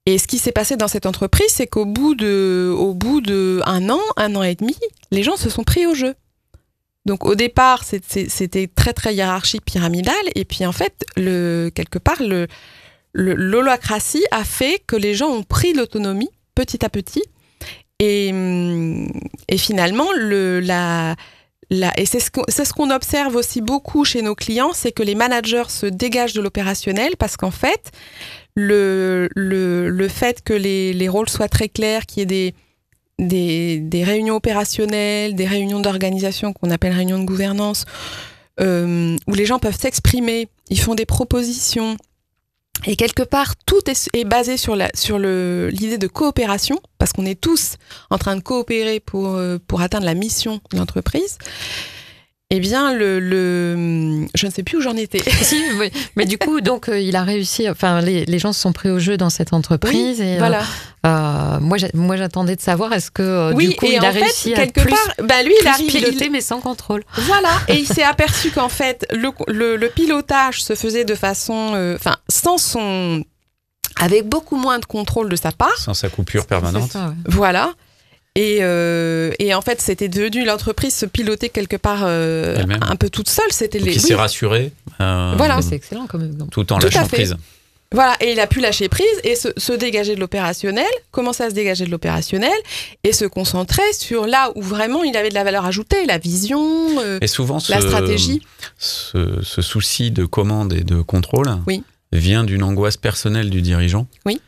Et 0.07 0.17
ce 0.19 0.25
qui 0.25 0.37
s'est 0.37 0.53
passé 0.53 0.77
dans 0.77 0.87
cette 0.87 1.05
entreprise, 1.05 1.49
c'est 1.49 1.67
qu'au 1.67 1.83
bout 1.83 2.15
de, 2.15 2.73
au 2.77 2.93
bout 2.93 3.19
de 3.19 3.61
un 3.65 3.89
an, 3.89 3.99
un 4.15 4.37
an 4.37 4.43
et 4.43 4.55
demi, 4.55 4.77
les 5.11 5.21
gens 5.21 5.35
se 5.35 5.49
sont 5.49 5.65
pris 5.65 5.85
au 5.85 5.93
jeu. 5.93 6.15
Donc 7.05 7.25
au 7.25 7.35
départ, 7.35 7.83
c'était 7.83 8.67
très 8.73 8.93
très 8.93 9.13
hiérarchique, 9.13 9.65
pyramidal, 9.65 10.15
et 10.33 10.45
puis 10.45 10.65
en 10.65 10.71
fait, 10.71 11.03
quelque 11.15 11.99
part, 11.99 12.23
le, 12.23 12.47
l'holacratie 13.13 14.23
a 14.31 14.45
fait 14.45 14.81
que 14.87 14.95
les 14.95 15.13
gens 15.13 15.27
ont 15.27 15.43
pris 15.43 15.73
l'autonomie 15.73 16.29
petit 16.55 16.85
à 16.85 16.89
petit, 16.89 17.23
et, 17.99 18.29
hum, 18.31 19.11
finalement, 19.57 20.07
et 21.69 22.05
c'est 22.05 22.19
ce 22.19 22.73
qu'on 22.73 22.91
observe 22.91 23.35
aussi 23.35 23.59
beaucoup 23.59 24.05
chez 24.05 24.21
nos 24.21 24.35
clients, 24.35 24.71
c'est 24.73 24.93
que 24.93 25.03
les 25.03 25.15
managers 25.15 25.67
se 25.67 25.85
dégagent 25.85 26.33
de 26.33 26.41
l'opérationnel 26.41 27.17
parce 27.17 27.35
qu'en 27.35 27.51
fait, 27.51 27.91
le, 28.57 29.29
le, 29.35 29.87
le 29.89 30.07
fait 30.07 30.41
que 30.43 30.51
les, 30.51 30.91
les 30.91 31.07
rôles 31.07 31.29
soient 31.29 31.47
très 31.47 31.69
clairs, 31.69 32.07
qu'il 32.07 32.21
y 32.21 32.23
ait 32.23 32.25
des, 32.25 32.55
des, 33.19 33.79
des 33.79 34.03
réunions 34.03 34.35
opérationnelles, 34.35 35.35
des 35.35 35.45
réunions 35.45 35.79
d'organisation 35.79 36.53
qu'on 36.53 36.71
appelle 36.71 36.93
réunions 36.93 37.19
de 37.19 37.23
gouvernance, 37.23 37.85
euh, 38.59 39.15
où 39.27 39.33
les 39.35 39.45
gens 39.45 39.59
peuvent 39.59 39.79
s'exprimer, 39.79 40.47
ils 40.71 40.79
font 40.79 40.95
des 40.95 41.05
propositions. 41.05 41.97
Et 42.87 42.95
quelque 42.95 43.21
part, 43.21 43.55
tout 43.67 43.87
est, 43.87 44.09
est 44.13 44.23
basé 44.23 44.57
sur 44.57 44.75
la 44.75 44.89
sur 44.95 45.19
l'idée 45.19 45.99
de 45.99 46.07
coopération, 46.07 46.79
parce 46.97 47.13
qu'on 47.13 47.27
est 47.27 47.39
tous 47.39 47.75
en 48.09 48.17
train 48.17 48.35
de 48.35 48.41
coopérer 48.41 48.99
pour 48.99 49.35
euh, 49.35 49.59
pour 49.67 49.81
atteindre 49.81 50.05
la 50.05 50.15
mission 50.15 50.61
de 50.71 50.77
l'entreprise. 50.77 51.37
Eh 52.49 52.61
bien, 52.61 52.93
le, 52.93 53.19
le 53.19 54.25
je 54.33 54.45
ne 54.45 54.51
sais 54.51 54.63
plus 54.63 54.77
où 54.77 54.81
j'en 54.81 54.95
étais. 54.95 55.19
Si, 55.41 55.61
oui. 55.79 55.91
Mais 56.15 56.25
du 56.25 56.37
coup, 56.37 56.61
donc, 56.61 56.87
euh, 56.87 56.97
il 56.97 57.15
a 57.17 57.23
réussi. 57.23 57.69
Enfin, 57.69 57.99
les, 57.99 58.25
les 58.25 58.39
gens 58.39 58.53
se 58.53 58.61
sont 58.61 58.71
pris 58.71 58.89
au 58.89 58.99
jeu 58.99 59.17
dans 59.17 59.29
cette 59.29 59.51
entreprise. 59.51 60.21
et, 60.21 60.35
euh, 60.35 60.37
voilà. 60.37 60.61
euh, 61.05 61.59
moi, 61.59 61.75
moi, 61.93 62.15
j'attendais 62.15 62.55
de 62.55 62.61
savoir 62.61 62.93
est-ce 62.93 63.11
que 63.11 63.21
euh, 63.21 63.51
oui, 63.53 63.69
du 63.69 63.75
coup, 63.75 63.85
et 63.87 63.95
il 63.95 63.99
en 63.99 64.03
a 64.03 64.11
fait, 64.13 64.21
réussi 64.21 64.53
à 64.53 64.57
quelque 64.65 64.79
plus, 64.79 64.91
part, 64.91 65.25
bah 65.25 65.43
lui, 65.43 65.51
il 65.55 65.59
plus 65.59 65.67
arrive, 65.67 65.93
il- 65.93 66.03
piloter, 66.05 66.29
mais 66.29 66.39
sans 66.39 66.61
contrôle. 66.61 67.03
Voilà, 67.17 67.49
et 67.67 67.75
il 67.75 67.85
s'est 67.85 68.03
aperçu 68.03 68.49
qu'en 68.51 68.69
fait, 68.69 69.05
le, 69.11 69.29
le, 69.49 69.75
le 69.75 69.89
pilotage 69.89 70.63
se 70.63 70.73
faisait 70.75 71.03
de 71.03 71.15
façon. 71.15 71.71
euh, 71.75 71.95
Enfin, 71.95 72.15
sans 72.29 72.57
son. 72.57 73.25
avec 73.99 74.25
beaucoup 74.25 74.55
moins 74.55 74.79
de 74.79 74.85
contrôle 74.85 75.27
de 75.27 75.35
sa 75.35 75.51
part. 75.51 75.77
Sans 75.77 75.93
sa 75.93 76.07
coupure 76.07 76.45
permanente. 76.45 76.83
C'est 76.87 76.93
ça, 76.97 77.07
ouais. 77.07 77.13
Voilà. 77.25 77.73
Et, 78.37 78.59
euh, 78.61 79.31
et 79.39 79.53
en 79.55 79.61
fait, 79.61 79.81
c'était 79.81 80.09
devenu 80.09 80.45
l'entreprise 80.45 80.93
se 80.93 81.05
piloter 81.07 81.49
quelque 81.49 81.75
part 81.75 82.01
euh, 82.03 82.55
un 82.81 82.95
peu 82.95 83.09
toute 83.09 83.29
seule. 83.29 83.51
C'était 83.51 83.79
les. 83.79 83.91
il 83.93 83.99
oui, 83.99 84.07
s'est 84.07 84.15
rassuré. 84.15 84.71
euh, 85.01 85.33
Voilà. 85.35 85.59
C'est 85.63 85.75
excellent 85.75 86.05
comme 86.05 86.23
exemple. 86.23 86.51
Tout 86.51 86.71
en 86.71 86.77
lâchant 86.77 87.07
prise. 87.07 87.35
Voilà, 87.93 88.17
et 88.19 88.33
il 88.33 88.39
a 88.41 88.47
pu 88.47 88.59
lâcher 88.59 88.89
prise 88.89 89.07
et 89.23 89.35
se, 89.35 89.47
se 89.55 89.71
dégager 89.71 90.13
de 90.13 90.19
l'opérationnel, 90.19 90.85
commencer 91.11 91.43
à 91.43 91.49
se 91.49 91.55
dégager 91.55 91.85
de 91.85 91.89
l'opérationnel? 91.89 92.51
Et 93.05 93.13
se 93.13 93.23
concentrer 93.23 93.81
sur 93.97 94.27
là 94.27 94.51
où 94.55 94.61
vraiment 94.61 95.03
il 95.05 95.15
avait 95.15 95.29
de 95.29 95.33
la 95.33 95.45
valeur 95.45 95.65
ajoutée, 95.65 96.05
la 96.05 96.17
vision, 96.17 96.61
euh, 96.99 97.17
Et 97.21 97.27
souvent, 97.27 97.59
ce, 97.59 97.71
la 97.71 97.79
stratégie. 97.79 98.41
ce, 98.77 99.39
ce 99.41 99.61
souci 99.61 100.11
de 100.11 100.25
commande 100.25 100.73
et 100.73 100.83
de 100.83 101.01
contrôle 101.01 101.47
Oui. 101.65 101.81
vient 102.11 102.43
d'une 102.43 102.61
angoisse 102.63 102.97
personnelle 102.97 103.49
du 103.49 103.61
dirigeant. 103.61 104.05
Oui. 104.25 104.41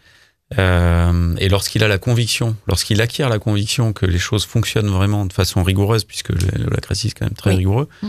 Euh, 0.57 1.35
et 1.37 1.47
lorsqu'il 1.47 1.83
a 1.83 1.87
la 1.87 1.99
conviction, 1.99 2.55
lorsqu'il 2.67 3.01
acquiert 3.01 3.29
la 3.29 3.37
conviction 3.37 3.93
que 3.93 4.07
les 4.07 4.17
choses 4.17 4.45
fonctionnent 4.45 4.89
vraiment 4.89 5.25
de 5.27 5.33
façon 5.33 5.61
rigoureuse, 5.63 6.03
puisque 6.05 6.29
le- 6.29 6.63
l'holacratie 6.63 7.07
est 7.07 7.11
quand 7.11 7.25
même 7.25 7.35
très 7.35 7.51
Oui. 7.51 7.57
rigoureux, 7.57 7.87
Mm. 8.01 8.07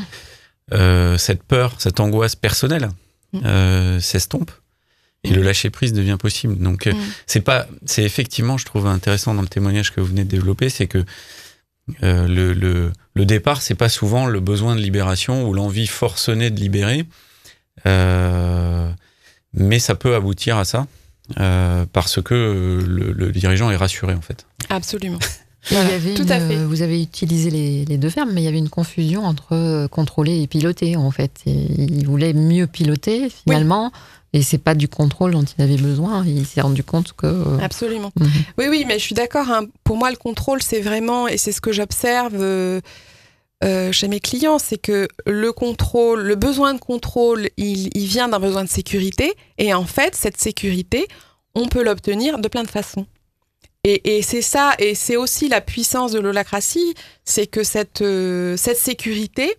euh, 0.73 1.19
cette 1.19 1.43
peur, 1.43 1.75
cette 1.79 2.01
angoisse 2.01 2.37
personnelle 2.37 2.89
Mm. 3.35 3.41
euh, 3.45 4.01
s'estompe 4.01 4.51
et 5.23 5.33
le 5.35 5.43
lâcher 5.43 5.69
prise 5.69 5.93
devient 5.93 6.17
possible. 6.19 6.57
Donc 6.57 6.87
euh, 6.87 6.95
Mm. 6.95 6.99
c'est 7.27 7.43
pas, 7.43 7.67
c'est 7.85 8.05
effectivement, 8.05 8.57
je 8.57 8.65
trouve 8.65 8.87
intéressant 8.87 9.35
dans 9.35 9.43
le 9.43 9.49
témoignage 9.49 9.93
que 9.93 10.01
vous 10.01 10.07
venez 10.07 10.25
de 10.25 10.31
développer, 10.31 10.71
c'est 10.71 10.87
que 10.87 11.05
le, 12.01 12.53
le, 12.55 12.93
le 13.15 13.25
départ, 13.27 13.61
c'est 13.63 13.75
pas 13.75 13.89
souvent 13.91 14.25
le 14.27 14.39
besoin 14.41 14.77
de 14.77 14.81
libération 14.81 15.47
ou 15.47 15.53
l'envie 15.53 15.89
forcenée 15.89 16.49
de 16.51 16.59
libérer, 16.61 17.05
mais 19.53 19.79
ça 19.79 19.95
peut 19.95 20.15
aboutir 20.15 20.57
à 20.57 20.65
ça 20.65 20.87
euh, 21.39 21.87
parce 21.93 22.21
que 22.23 22.35
euh, 22.35 22.85
le, 22.87 23.13
le 23.13 23.31
dirigeant 23.33 23.71
est 23.71 23.77
rassuré 23.77 24.15
en 24.15 24.21
fait. 24.21 24.47
Absolument. 24.69 25.19
Il 25.71 25.75
y 25.77 25.81
avait 25.81 26.15
tout 26.15 26.23
une- 26.23 26.33
à 26.33 26.41
fait. 26.41 26.57
Vous 26.57 26.81
avez 26.81 27.03
utilisé 27.03 27.51
les, 27.51 27.85
les 27.85 27.99
deux 27.99 28.09
verbes, 28.09 28.31
mais 28.33 28.41
il 28.41 28.45
y 28.45 28.49
avait 28.49 28.57
une 28.59 28.71
confusion 28.71 29.27
entre 29.27 29.49
euh, 29.53 29.89
contrôler 29.89 30.41
et 30.41 30.47
piloter, 30.47 30.97
en 30.97 31.11
fait. 31.11 31.33
Et 31.45 31.53
il 31.53 32.07
voulait 32.07 32.33
mieux 32.33 32.67
piloter, 32.67 33.29
finalement, 33.29 33.93
et 34.33 34.41
c'est 34.43 34.57
pas 34.57 34.75
du 34.75 34.89
contrôle 34.89 35.33
dont 35.33 35.43
il 35.45 35.61
avait 35.63 35.77
besoin. 35.77 36.25
Il 36.27 36.47
s'est 36.47 36.63
rendu 36.63 36.83
compte 36.83 37.13
que. 37.13 37.27
euh, 37.27 37.59
Absolument. 37.61 38.11
mhm. 38.19 38.31
Oui, 38.57 38.65
oui, 38.71 38.85
mais 38.89 38.95
je 38.99 39.05
suis 39.05 39.15
d'accord. 39.15 39.51
hein. 39.51 39.67
Pour 39.85 39.99
moi, 39.99 40.11
le 40.11 40.17
contrôle, 40.17 40.63
c'est 40.63 40.81
vraiment, 40.81 41.29
et 41.29 41.37
c'est 41.37 41.53
ce 41.53 41.61
que 41.61 41.73
j'observe 41.73 42.37
euh, 42.41 42.81
euh, 43.63 43.93
chez 43.93 44.09
mes 44.09 44.21
clients, 44.21 44.59
c'est 44.59 44.79
que 44.79 45.07
le 45.27 45.53
contrôle, 45.53 46.23
le 46.23 46.35
besoin 46.35 46.73
de 46.73 46.81
contrôle, 46.81 47.51
il, 47.59 48.07
vient 48.07 48.29
d'un 48.29 48.41
besoin 48.41 48.65
de 48.65 48.69
sécurité. 48.69 49.35
Et 49.59 49.75
en 49.75 49.85
fait, 49.85 50.15
cette 50.15 50.39
sécurité, 50.39 51.07
on 51.55 51.69
peut 51.69 51.83
l'obtenir 51.83 52.39
de 52.39 52.49
plein 52.49 52.63
de 52.63 52.71
façons. 52.71 53.07
Et, 53.85 54.21
c'est 54.23 54.43
ça, 54.43 54.75
et 54.79 54.95
c'est 54.95 55.17
aussi 55.17 55.49
la 55.49 55.63
puissance 55.63 56.13
de 56.13 56.21
l'holacratie, 56.21 56.95
c'est 57.25 57.47
que 57.47 57.63
cette, 57.63 58.03
euh, 58.03 58.55
sécurité, 58.59 59.57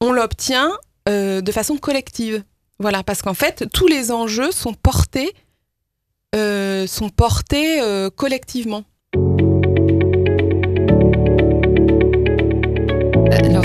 on 0.00 0.10
l'obtient 0.12 0.72
euh, 1.08 1.40
de 1.40 1.52
façon 1.52 1.76
collective. 1.76 2.42
Voilà, 2.80 3.04
parce 3.04 3.22
qu'en 3.22 3.34
fait, 3.34 3.64
tous 3.72 3.86
les 3.86 4.10
enjeux 4.10 4.50
sont 4.50 4.74
portés 4.74 5.32
collectivement. 8.16 8.84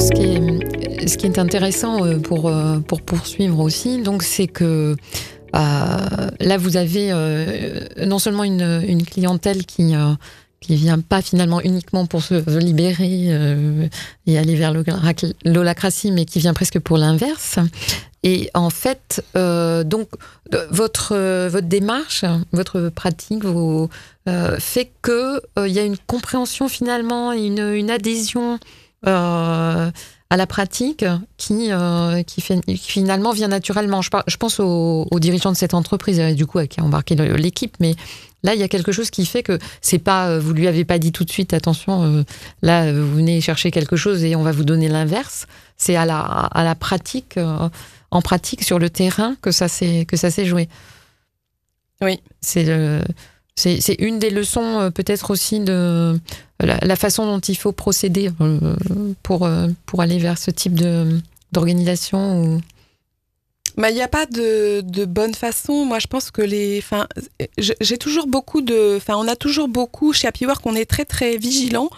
Ce 0.01 1.15
qui 1.15 1.27
est, 1.27 1.37
intéressant 1.37 2.03
euh, 2.03 2.17
pour, 2.17 2.47
euh, 2.47 2.79
pour 2.79 3.03
poursuivre 3.03 3.59
aussi, 3.59 4.01
donc, 4.01 4.23
c'est 4.23 4.47
que 4.47 4.95
euh, 5.55 5.97
là, 6.39 6.57
vous 6.57 6.75
avez 6.75 7.13
non 8.03 8.17
seulement 8.17 8.43
une, 8.43 9.03
clientèle 9.05 9.63
qui 9.63 9.95
euh, 9.95 10.13
vient 10.67 10.99
pas 10.99 11.21
finalement 11.21 11.61
uniquement 11.61 12.07
pour 12.07 12.23
se 12.23 12.57
libérer 12.57 13.89
et 14.25 14.37
aller 14.39 14.55
vers 14.55 14.73
l'holacratie, 15.45 16.11
mais 16.11 16.25
qui 16.25 16.39
vient 16.39 16.55
presque 16.55 16.79
pour 16.79 16.97
l'inverse. 16.97 17.59
Et 18.23 18.49
en 18.55 18.71
fait, 18.71 19.23
donc 19.35 20.07
votre 20.71 21.59
démarche, 21.59 22.25
votre 22.53 22.89
pratique, 22.89 23.43
euh, 23.45 24.57
fait 24.59 24.91
que 25.01 25.41
il 25.65 25.71
y 25.71 25.79
a 25.79 25.83
une 25.83 25.97
compréhension 25.97 26.69
finalement, 26.69 27.33
une 27.33 27.91
adhésion 27.91 28.57
à 29.03 30.37
la 30.37 30.47
pratique 30.47 31.05
qui, 31.37 31.69
qui, 32.27 32.41
fait, 32.41 32.61
finalement 32.77 33.31
vient 33.31 33.47
naturellement. 33.47 34.01
Je, 34.01 34.09
je 34.27 34.37
pense 34.37 34.59
aux, 34.59 35.07
dirigeants 35.19 35.51
de 35.51 35.57
cette 35.57 35.73
entreprise, 35.73 36.19
du 36.35 36.45
coup, 36.45 36.59
qui 36.67 36.79
a 36.79 36.83
embarqué 36.83 37.15
l'équipe, 37.15 37.75
mais 37.79 37.95
Là, 38.43 38.55
il 38.55 38.59
y 38.59 38.63
a 38.63 38.67
quelque 38.67 38.91
chose 38.91 39.11
qui 39.11 39.27
fait 39.27 39.43
que 39.43 39.59
c'est 39.81 39.99
pas, 39.99 40.39
vous 40.39 40.53
lui 40.53 40.67
avez 40.67 40.83
pas 40.83 40.97
dit 40.97 41.11
tout 41.11 41.23
de 41.23 41.29
suite, 41.29 41.53
attention, 41.53 42.25
là, 42.63 42.91
vous 42.91 43.15
venez 43.15 43.39
chercher 43.39 43.69
quelque 43.69 43.95
chose 43.95 44.23
et 44.23 44.35
on 44.35 44.41
va 44.41 44.51
vous 44.51 44.63
donner 44.63 44.87
l'inverse. 44.87 45.45
C'est 45.77 45.95
à 45.95 46.05
la, 46.05 46.21
à 46.21 46.63
la 46.63 46.73
pratique, 46.73 47.37
en 48.11 48.21
pratique 48.21 48.63
sur 48.63 48.79
le 48.79 48.89
terrain 48.89 49.35
que 49.41 49.51
ça 49.51 49.67
s'est 49.67 50.05
que 50.05 50.17
ça 50.17 50.31
s'est 50.31 50.45
joué. 50.45 50.69
Oui. 52.01 52.19
C'est 52.41 52.65
c'est 53.61 53.95
une 53.99 54.17
des 54.19 54.29
leçons 54.29 54.79
euh, 54.79 54.89
peut-être 54.89 55.31
aussi 55.31 55.59
de 55.59 56.19
la, 56.59 56.95
façon 56.95 57.25
dont 57.25 57.39
il 57.39 57.57
faut 57.57 57.71
procéder 57.71 58.31
euh, 58.41 58.75
pour, 59.23 59.45
euh, 59.45 59.67
pour 59.85 60.01
aller 60.01 60.17
vers 60.17 60.37
ce 60.37 60.51
type 60.51 60.73
d'organisation 61.51 62.61
bah, 63.77 63.89
il 63.89 63.95
n'y 63.95 64.01
a 64.01 64.09
pas 64.09 64.25
de, 64.25 64.81
de, 64.81 65.05
bonne 65.05 65.33
façon. 65.33 65.85
Moi, 65.85 65.99
je 65.99 66.07
pense 66.07 66.29
que 66.29 66.41
les. 66.41 66.83
J'ai 67.57 67.97
toujours 67.97 68.27
beaucoup 68.27 68.59
de. 68.59 68.97
Enfin, 68.97 69.15
on 69.15 69.29
a 69.29 69.37
toujours 69.37 69.69
beaucoup 69.69 70.11
chez 70.11 70.27
Happy 70.27 70.45
Work, 70.45 70.65
on 70.65 70.75
est 70.75 70.83
très 70.85 71.05
très 71.05 71.37
vigilant 71.37 71.89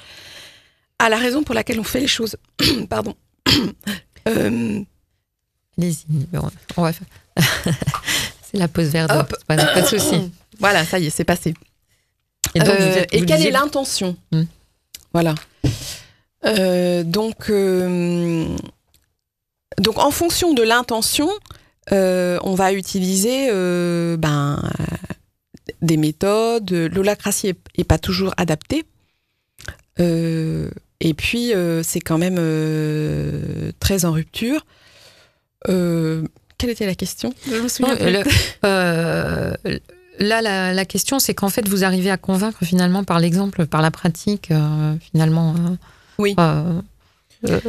à 0.99 1.10
la 1.10 1.17
raison 1.17 1.41
pour 1.41 1.56
laquelle 1.56 1.80
on 1.80 1.84
fait 1.84 1.99
les 1.99 2.08
choses. 2.08 2.38
Pardon. 2.89 3.15
Allez-y, 4.28 6.06
on 6.78 6.84
va 6.84 6.91
C'est 8.53 8.59
la 8.59 8.67
pause 8.67 8.89
verte. 8.89 9.09
Pas, 9.47 9.55
pas 9.55 9.81
de 9.81 9.87
souci. 9.87 10.31
Voilà, 10.59 10.85
ça 10.85 10.99
y 10.99 11.07
est, 11.07 11.09
c'est 11.09 11.23
passé. 11.23 11.55
Et, 12.53 12.61
euh, 12.61 13.05
quelle 13.09 13.45
est 13.45 13.51
l'intention 13.51 14.15
hmm. 14.31 14.43
Voilà. 15.11 15.33
Euh, 16.45 17.03
donc, 17.03 17.49
euh, 17.49 18.55
donc, 19.79 19.97
en 19.97 20.11
fonction 20.11 20.53
de 20.53 20.61
l'intention, 20.61 21.29
on 21.89 22.53
va 22.55 22.71
utiliser 22.71 23.47
ben, 24.17 24.61
des 25.81 25.97
méthodes. 25.97 26.71
L'holacratie 26.71 27.53
n'est 27.77 27.83
pas 27.83 27.97
toujours 27.97 28.33
adaptée. 28.37 28.85
et 29.97 31.13
puis, 31.17 31.51
c'est 31.83 31.99
quand 31.99 32.19
même 32.19 32.37
très 33.79 34.05
en 34.05 34.11
rupture. 34.11 34.65
Quelle 36.63 36.71
était 36.71 36.86
la 36.86 36.95
question? 36.95 37.34
Je 37.45 37.58
me 37.58 37.67
souviens 37.67 37.97
là, 40.19 40.73
la, 40.73 40.86
question, 40.86 41.19
c'est 41.19 41.34
qu'en 41.34 41.49
fait, 41.49 41.67
vous 41.67 41.84
arrivez 41.84 42.10
à 42.10 42.15
convaincre 42.15 42.63
finalement 42.63 43.04
par 43.04 43.19
l'exemple, 43.19 43.65
par 43.65 43.82
la 43.82 43.91
pratique, 43.91 44.49
euh, 44.52 44.95
finalement. 45.12 45.56
Hein. 45.58 45.78
oui. 46.17 46.36
Euh, 46.39 46.80
euh, 47.49 47.60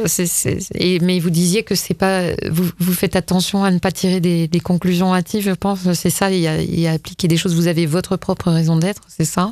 mais 1.01 1.19
vous 1.19 1.29
disiez 1.29 1.63
que 1.63 1.75
c'est 1.75 1.93
pas, 1.93 2.29
vous, 2.49 2.69
vous, 2.79 2.93
faites 2.93 3.17
attention 3.17 3.65
à 3.65 3.71
ne 3.71 3.79
pas 3.79 3.91
tirer 3.91 4.21
des, 4.21 4.61
conclusions 4.63 5.13
hâtives, 5.13 5.43
je 5.43 5.51
pense. 5.51 5.91
C'est 5.91 6.09
ça, 6.09 6.31
il 6.31 6.39
y, 6.39 6.87
a, 6.87 6.91
appliquer 6.93 7.27
des 7.27 7.35
choses. 7.35 7.53
Vous 7.53 7.67
avez 7.67 7.85
votre 7.85 8.15
propre 8.15 8.49
raison 8.49 8.77
d'être, 8.77 9.01
c'est 9.09 9.25
ça? 9.25 9.51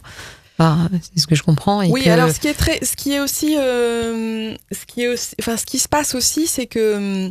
c'est 0.58 1.20
ce 1.20 1.28
que 1.28 1.36
je 1.36 1.44
comprends. 1.44 1.86
oui, 1.86 2.08
alors 2.08 2.32
ce 2.32 2.40
qui 2.40 2.48
est 2.48 2.54
très, 2.54 2.82
ce 2.86 2.96
qui 2.96 3.12
est 3.12 3.20
aussi, 3.20 3.56
ce 3.56 4.86
qui 4.88 5.02
est 5.02 5.10
aussi, 5.10 5.36
enfin, 5.42 5.58
ce 5.58 5.66
qui 5.66 5.80
se 5.80 5.90
passe 5.90 6.16
aussi, 6.16 6.48
c'est 6.48 6.68
que 6.68 7.30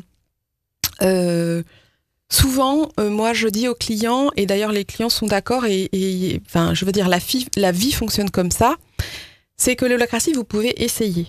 Souvent, 2.33 2.89
euh, 2.99 3.11
moi, 3.11 3.35
je 3.35 3.47
dis 3.47 3.69
aux 3.69 3.75
clients, 3.75 4.31
et 4.39 4.47
d'ailleurs 4.47 4.73
les 4.73 4.87
clients 4.87 5.11
sont 5.11 5.27
d'accord, 5.27 5.67
et, 5.67 5.91
je 5.93 6.85
veux 6.87 6.91
dire, 6.93 7.11
la, 7.11 7.73
vie 7.73 7.93
fonctionne 7.93 8.31
comme 8.31 8.51
ça, 8.51 8.77
c'est 9.59 9.77
que 9.77 9.85
l'holacratie, 9.85 10.33
vous 10.33 10.43
pouvez 10.43 10.83
essayer. 10.83 11.27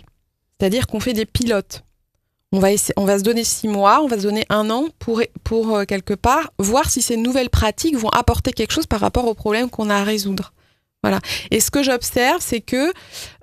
C'est-à-dire 0.57 0.87
qu'on 0.87 1.01
fait 1.01 1.11
des 1.11 1.25
pilotes. 1.25 1.83
On 2.53 2.59
va, 2.59 2.69
on 2.95 3.03
va 3.03 3.19
se 3.19 3.23
donner 3.23 3.43
six 3.43 3.67
mois, 3.67 4.01
on 4.01 4.07
va 4.07 4.15
se 4.15 4.23
donner 4.23 4.45
un 4.47 4.69
an 4.69 4.87
pour, 4.97 5.19
euh, 5.19 5.83
quelque 5.83 6.13
part 6.13 6.53
voir 6.57 6.89
si 6.89 7.01
ces 7.01 7.17
nouvelles 7.17 7.49
pratiques 7.49 7.97
vont 7.97 8.09
apporter 8.09 8.53
quelque 8.53 8.71
chose 8.71 8.87
par 8.87 9.01
rapport 9.01 9.27
aux 9.27 9.33
problèmes 9.33 9.69
qu'on 9.69 9.89
a 9.89 9.95
à 9.95 10.03
résoudre. 10.05 10.53
Voilà. 11.03 11.19
Et 11.51 11.59
ce 11.59 11.69
que 11.69 11.83
j'observe, 11.83 12.39
c'est 12.39 12.61
que 12.61 12.93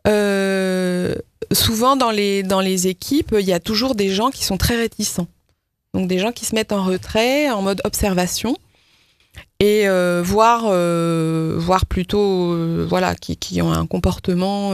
euh, 0.07 1.15
souvent 1.53 1.97
dans 1.97 2.11
les 2.11 2.87
équipes, 2.87 3.35
il 3.39 3.45
y 3.45 3.53
a 3.53 3.61
toujours 3.61 3.95
des 3.95 4.09
gens 4.09 4.31
qui 4.31 4.47
sont 4.47 4.57
très 4.57 4.77
réticents. 4.77 5.29
Donc 5.95 6.09
des 6.09 6.19
gens 6.19 6.33
qui 6.33 6.47
se 6.47 6.55
mettent 6.55 6.73
en 6.73 6.85
retrait, 6.85 7.51
en 7.51 7.63
mode 7.63 7.81
observation, 7.85 8.57
et 9.59 9.89
euh, 9.89 10.23
voir, 10.25 10.65
euh, 10.67 11.57
voir 11.59 11.87
plutôt, 11.87 12.53
euh, 12.53 12.87
voilà, 12.89 13.15
qui, 13.15 13.37
qui, 13.37 13.61
ont 13.61 13.73
un 13.73 13.87
comportement 13.87 14.73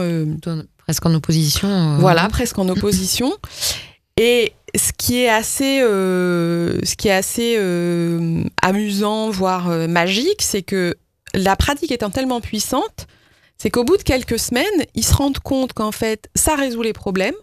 presque 0.77 1.05
en 1.05 1.13
opposition. 1.13 1.97
Voilà, 1.97 2.27
presque 2.29 2.57
en 2.57 2.69
opposition. 2.69 3.33
Et 4.19 4.53
ce 4.75 4.91
qui 4.97 5.19
est 5.19 5.29
assez, 5.29 5.79
ce 5.79 6.95
qui 6.95 7.07
est 7.07 7.11
assez 7.11 7.59
amusant, 8.63 9.29
voire 9.29 9.67
magique, 9.87 10.41
c'est 10.41 10.63
que 10.63 10.95
la 11.35 11.55
pratique 11.55 11.91
étant 11.91 12.09
tellement 12.09 12.41
puissante, 12.41 13.05
c'est 13.59 13.69
qu'au 13.69 13.83
bout 13.83 13.97
de 13.97 14.01
quelques 14.01 14.39
semaines, 14.39 14.65
ils 14.95 15.05
se 15.05 15.13
rendent 15.13 15.37
compte 15.37 15.73
qu'en 15.73 15.91
fait, 15.91 16.29
ça 16.33 16.55
résout 16.55 16.81
les 16.81 16.93
problèmes 16.93 17.35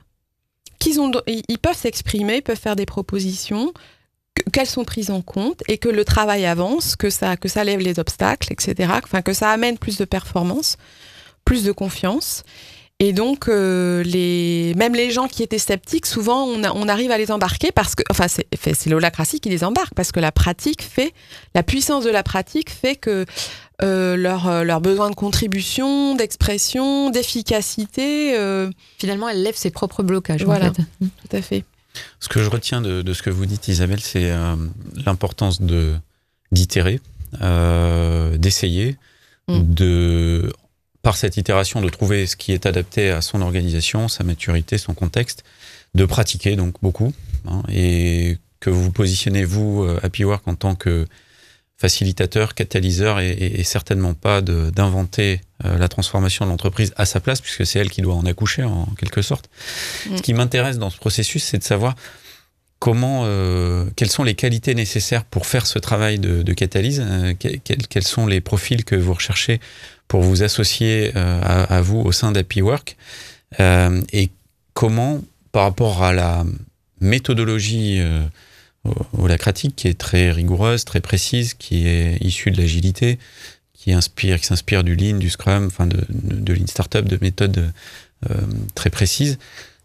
ils 0.91 1.59
peuvent 1.59 1.77
s'exprimer, 1.77 2.41
peuvent 2.41 2.59
faire 2.59 2.77
des 2.77 2.87
propositions, 2.87 3.73
qu'elles 4.53 4.67
sont 4.67 4.85
prises 4.85 5.11
en 5.11 5.23
compte 5.23 5.63
et 5.69 5.79
que 5.79 5.89
le 5.89 6.05
travail 6.05 6.45
avance, 6.47 6.97
que 6.97 7.11
ça, 7.11 7.37
que 7.37 7.49
lève 7.63 7.81
les 7.81 7.99
obstacles, 7.99 8.53
etc. 8.53 8.93
Enfin, 9.03 9.23
que 9.23 9.33
ça 9.33 9.51
amène 9.51 9.79
plus 9.79 9.97
de 9.97 10.05
performance, 10.05 10.77
plus 11.45 11.65
de 11.65 11.73
confiance. 11.73 12.43
Et 13.01 13.13
donc, 13.13 13.49
euh, 13.49 14.05
les, 14.05 14.73
même 14.77 14.95
les 14.95 15.11
gens 15.11 15.27
qui 15.27 15.43
étaient 15.43 15.59
sceptiques, 15.59 16.07
souvent, 16.07 16.45
on, 16.45 16.63
on 16.65 16.89
arrive 16.89 17.11
à 17.11 17.19
les 17.19 17.33
embarquer 17.33 17.73
parce 17.73 17.95
que, 17.97 18.05
enfin, 18.11 18.29
c'est, 18.29 18.47
c'est 18.53 18.89
l'holacratie 18.89 19.41
qui 19.41 19.49
les 19.49 19.65
embarque 19.65 19.95
parce 19.95 20.13
que 20.13 20.21
la 20.21 20.31
pratique 20.31 20.83
fait, 20.83 21.13
la 21.55 21.65
puissance 21.65 22.05
de 22.05 22.11
la 22.11 22.23
pratique 22.23 22.71
fait 22.71 22.95
que 22.95 23.27
euh, 23.83 24.17
leur, 24.17 24.47
euh, 24.47 24.63
leur, 24.63 24.81
besoin 24.81 25.11
de 25.11 25.17
contribution, 25.17 26.15
d'expression, 26.15 27.11
d'efficacité. 27.11 28.39
Euh, 28.39 28.71
Finalement, 28.99 29.29
elle 29.29 29.43
lève 29.43 29.57
ses 29.57 29.71
propres 29.71 30.05
blocages. 30.05 30.45
Voilà, 30.45 30.71
tout 30.71 31.07
à 31.33 31.43
fait. 31.43 31.65
Ce 32.21 32.29
que 32.29 32.41
je 32.41 32.49
retiens 32.49 32.81
de, 32.81 33.03
de 33.03 33.13
ce 33.13 33.23
que 33.23 33.31
vous 33.31 33.47
dites, 33.47 33.67
Isabelle, 33.67 34.01
c'est 34.01 34.33
l'importance 35.07 35.61
de 35.61 35.95
d'itérer, 36.53 37.01
d'essayer, 37.41 38.97
mm. 39.49 39.75
de 39.75 40.53
par 41.03 41.17
cette 41.17 41.37
itération 41.37 41.81
de 41.81 41.89
trouver 41.89 42.27
ce 42.27 42.37
qui 42.37 42.53
est 42.53 42.67
adapté 42.67 43.11
à 43.11 43.21
son 43.21 43.43
organisation, 43.43 44.09
sa 44.09 44.25
maturité, 44.25 44.79
son 44.79 44.95
contexte, 44.95 45.45
de 45.95 46.05
pratiquer 46.05 46.57
donc 46.57 46.75
beaucoup, 46.81 47.13
hein, 47.47 47.63
et 47.69 48.39
que 48.61 48.71
vous 48.71 48.85
vous 48.85 48.93
positionnez 48.93 49.45
vous, 49.45 49.87
Happy 50.03 50.25
Work, 50.25 50.47
en 50.47 50.55
tant 50.55 50.75
que 50.77 51.07
facilitateur, 51.77 52.55
catalyseur 52.55 53.21
et, 53.21 53.63
certainement 53.65 54.15
pas 54.15 54.41
d'inventer 54.41 55.41
euh, 55.65 55.77
la 55.77 55.89
transformation 55.89 56.45
de 56.45 56.51
l'entreprise 56.51 56.93
à 56.97 57.05
sa 57.05 57.21
place, 57.21 57.41
puisque 57.41 57.67
c'est 57.67 57.79
elle 57.79 57.91
qui 57.91 58.01
doit 58.01 58.15
en 58.15 58.27
accoucher 58.27 58.63
en 58.63 58.87
quelque 58.99 59.23
sorte. 59.23 59.51
Ce 60.17 60.23
qui 60.23 60.35
m'intéresse 60.35 60.79
dans 60.79 60.91
ce 60.91 60.99
processus, 60.99 61.43
c'est 61.43 61.59
de 61.59 61.65
savoir 61.65 61.95
comment, 62.79 63.23
euh, 63.25 63.87
quelles 63.97 64.11
sont 64.11 64.23
les 64.23 64.35
qualités 64.35 64.75
nécessaires 64.75 65.25
pour 65.25 65.47
faire 65.47 65.67
ce 65.67 65.79
travail 65.79 66.19
de, 66.19 66.53
catalyse, 66.53 67.03
euh, 67.05 67.35
quels, 67.39 68.05
sont 68.05 68.27
les 68.27 68.41
profils 68.41 68.85
que 68.85 68.95
vous 68.95 69.15
recherchez 69.15 69.61
pour 70.07 70.21
vous 70.21 70.43
associer 70.43 71.13
à, 71.15 71.81
vous 71.81 71.99
au 71.99 72.13
sein 72.13 72.31
d'Happy 72.31 72.61
Work, 72.61 72.97
et 73.59 74.29
comment, 74.75 75.23
par 75.51 75.63
rapport 75.63 76.03
à 76.03 76.13
la 76.13 76.45
méthodologie 77.01 78.03
holacratique 79.19 79.77
qui 79.77 79.89
est 79.89 79.99
très 79.99 80.31
rigoureuse, 80.31 80.85
très 80.85 81.01
précise, 81.01 81.55
qui 81.55 81.87
est 81.89 82.19
issue 82.21 82.51
de 82.51 82.59
l'agilité, 82.61 83.19
qui 83.73 83.93
inspire, 83.93 84.39
qui 84.41 84.47
s'inspire 84.47 84.85
du 84.85 84.97
Lean, 84.97 85.19
du 85.19 85.31
Scrum, 85.31 85.67
enfin 85.67 85.87
de, 85.87 86.05
de 86.09 86.53
Lean 86.53 86.67
Startup, 86.67 87.07
de 87.07 87.19
méthodes 87.21 87.73
euh, 88.31 88.35
très 88.75 88.91
précises, 88.91 89.39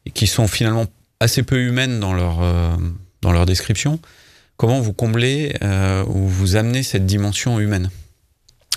et 0.05 0.11
qui 0.11 0.27
sont 0.27 0.47
finalement 0.47 0.85
assez 1.19 1.43
peu 1.43 1.61
humaines 1.61 1.99
dans 1.99 2.13
leur, 2.13 2.41
euh, 2.41 2.75
dans 3.21 3.31
leur 3.31 3.45
description. 3.45 3.99
Comment 4.57 4.79
vous 4.79 4.93
comblez 4.93 5.55
euh, 5.63 6.03
ou 6.05 6.27
vous 6.27 6.55
amenez 6.55 6.83
cette 6.83 7.05
dimension 7.05 7.59
humaine? 7.59 7.89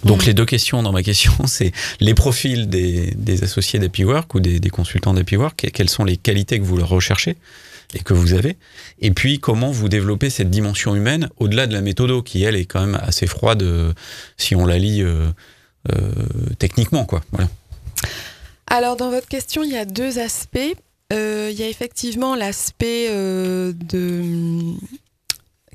Donc 0.04 0.22
mmh. 0.22 0.26
les 0.26 0.34
deux 0.34 0.46
questions 0.46 0.82
dans 0.82 0.92
ma 0.92 1.02
question, 1.02 1.32
c'est 1.46 1.72
les 2.00 2.14
profils 2.14 2.68
des, 2.68 3.12
des 3.16 3.44
associés 3.44 3.78
d'Happy 3.78 4.04
Work 4.04 4.34
ou 4.34 4.40
des, 4.40 4.58
des 4.58 4.70
consultants 4.70 5.14
d'Happy 5.14 5.36
Work, 5.36 5.70
quelles 5.72 5.90
sont 5.90 6.04
les 6.04 6.16
qualités 6.16 6.58
que 6.58 6.64
vous 6.64 6.76
leur 6.76 6.88
recherchez? 6.88 7.36
Et 7.94 8.00
que 8.00 8.14
vous 8.14 8.34
avez. 8.34 8.56
Et 9.00 9.10
puis, 9.10 9.38
comment 9.38 9.70
vous 9.70 9.88
développez 9.88 10.30
cette 10.30 10.50
dimension 10.50 10.94
humaine 10.94 11.28
au-delà 11.38 11.66
de 11.66 11.72
la 11.72 11.80
méthode 11.80 12.22
qui, 12.24 12.42
elle, 12.42 12.56
est 12.56 12.66
quand 12.66 12.80
même 12.80 13.00
assez 13.02 13.26
froide 13.26 13.62
euh, 13.62 13.92
si 14.36 14.54
on 14.54 14.66
la 14.66 14.78
lit 14.78 15.02
euh, 15.02 15.28
euh, 15.92 16.12
techniquement, 16.58 17.04
quoi. 17.04 17.22
Voilà. 17.32 17.48
Alors, 18.66 18.96
dans 18.96 19.10
votre 19.10 19.28
question, 19.28 19.62
il 19.62 19.70
y 19.70 19.76
a 19.76 19.84
deux 19.84 20.18
aspects. 20.18 20.74
il 21.10 21.52
y 21.52 21.62
a 21.62 21.68
effectivement 21.68 22.34
l'aspect 22.34 23.08
de 23.10 24.54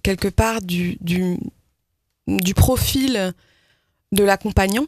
quelque 0.02 0.30
part 0.30 0.62
du, 0.62 0.98
du, 1.02 1.38
du 2.28 2.54
profil 2.54 3.34
de 4.12 4.24
l'accompagnant. 4.24 4.88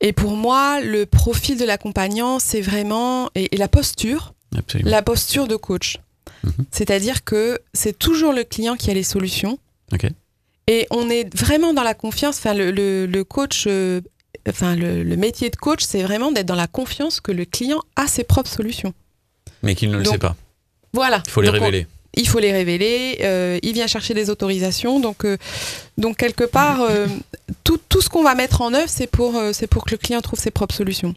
Et 0.00 0.12
pour 0.12 0.36
moi, 0.36 0.80
le 0.80 1.04
profil 1.06 1.58
de 1.58 1.64
l'accompagnant, 1.64 2.38
c'est 2.38 2.60
vraiment 2.60 3.30
et, 3.34 3.54
la 3.56 3.68
posture 3.68 4.34
Absolument. 4.56 4.90
la 4.90 5.02
posture 5.02 5.48
de 5.48 5.56
coach. 5.56 5.98
Mhm. 6.44 6.52
C'est-à-dire 6.70 7.24
que 7.24 7.60
c'est 7.72 7.98
toujours 7.98 8.32
le 8.32 8.44
client 8.44 8.76
qui 8.76 8.90
a 8.90 8.94
les 8.94 9.02
solutions. 9.04 9.58
Et 10.68 10.86
on 10.90 11.10
est 11.10 11.32
vraiment 11.36 11.74
dans 11.74 11.82
la 11.82 11.94
confiance. 11.94 12.38
Enfin, 12.38 12.54
le, 12.54 12.70
le- 12.70 13.06
le 13.06 13.24
coach, 13.24 13.64
euh, 13.66 14.00
enfin, 14.48 14.76
le, 14.76 15.02
le 15.02 15.16
métier 15.16 15.50
de 15.50 15.56
coach, 15.56 15.82
c'est 15.84 16.02
vraiment 16.02 16.30
d'être 16.32 16.46
dans 16.46 16.54
la 16.54 16.68
confiance 16.68 17.20
que 17.20 17.32
le 17.32 17.44
client 17.44 17.80
a 17.96 18.06
ses 18.06 18.22
propres 18.24 18.48
solutions. 18.50 18.94
Mais 19.62 19.74
qu'il 19.74 19.90
ne 19.90 19.98
le 19.98 20.04
sait 20.04 20.18
pas. 20.18 20.36
Voilà. 20.92 21.22
Il 21.26 21.30
faut 21.30 21.40
les 21.42 21.48
Donc, 21.48 21.56
on- 21.56 21.64
révéler. 21.64 21.86
il 22.14 22.28
faut 22.28 22.38
les 22.38 22.52
révéler. 22.52 23.18
euh, 23.22 23.58
il 23.62 23.72
vient 23.74 23.86
chercher 23.88 24.14
des 24.14 24.30
autorisations. 24.30 25.00
Donc, 25.00 25.24
euh, 25.24 25.36
donc 25.98 26.16
quelque 26.16 26.44
part, 26.44 26.80
tout, 27.64 27.80
tout 27.88 28.00
ce 28.00 28.08
qu'on 28.08 28.22
va 28.22 28.34
mettre 28.34 28.62
en 28.62 28.72
œuvre, 28.72 28.88
c'est 28.88 29.08
pour, 29.08 29.38
c'est 29.52 29.66
pour 29.66 29.84
que 29.84 29.90
le 29.90 29.96
client 29.98 30.20
trouve 30.20 30.38
ses 30.38 30.50
propres 30.52 30.74
solutions. 30.74 31.14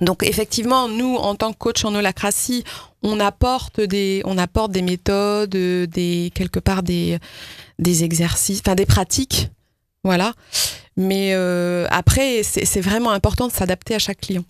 Donc, 0.00 0.22
effectivement, 0.22 0.88
nous, 0.88 1.16
en 1.16 1.34
tant 1.34 1.52
que 1.52 1.58
coach 1.58 1.84
en 1.84 1.94
holacratie, 1.94 2.64
on 3.02 3.20
apporte 3.20 3.80
des, 3.80 4.22
on 4.24 4.38
apporte 4.38 4.72
des 4.72 4.82
méthodes, 4.82 5.54
euh, 5.54 5.86
des, 5.86 6.30
quelque 6.34 6.60
part 6.60 6.82
des, 6.82 7.18
des 7.78 8.04
exercices, 8.04 8.60
enfin 8.60 8.74
des 8.74 8.86
pratiques. 8.86 9.48
Voilà. 10.04 10.34
Mais 10.96 11.32
euh, 11.34 11.86
après, 11.90 12.42
c'est 12.42 12.80
vraiment 12.80 13.10
important 13.10 13.46
de 13.48 13.52
s'adapter 13.52 13.94
à 13.94 13.98
chaque 13.98 14.20
client. 14.20 14.44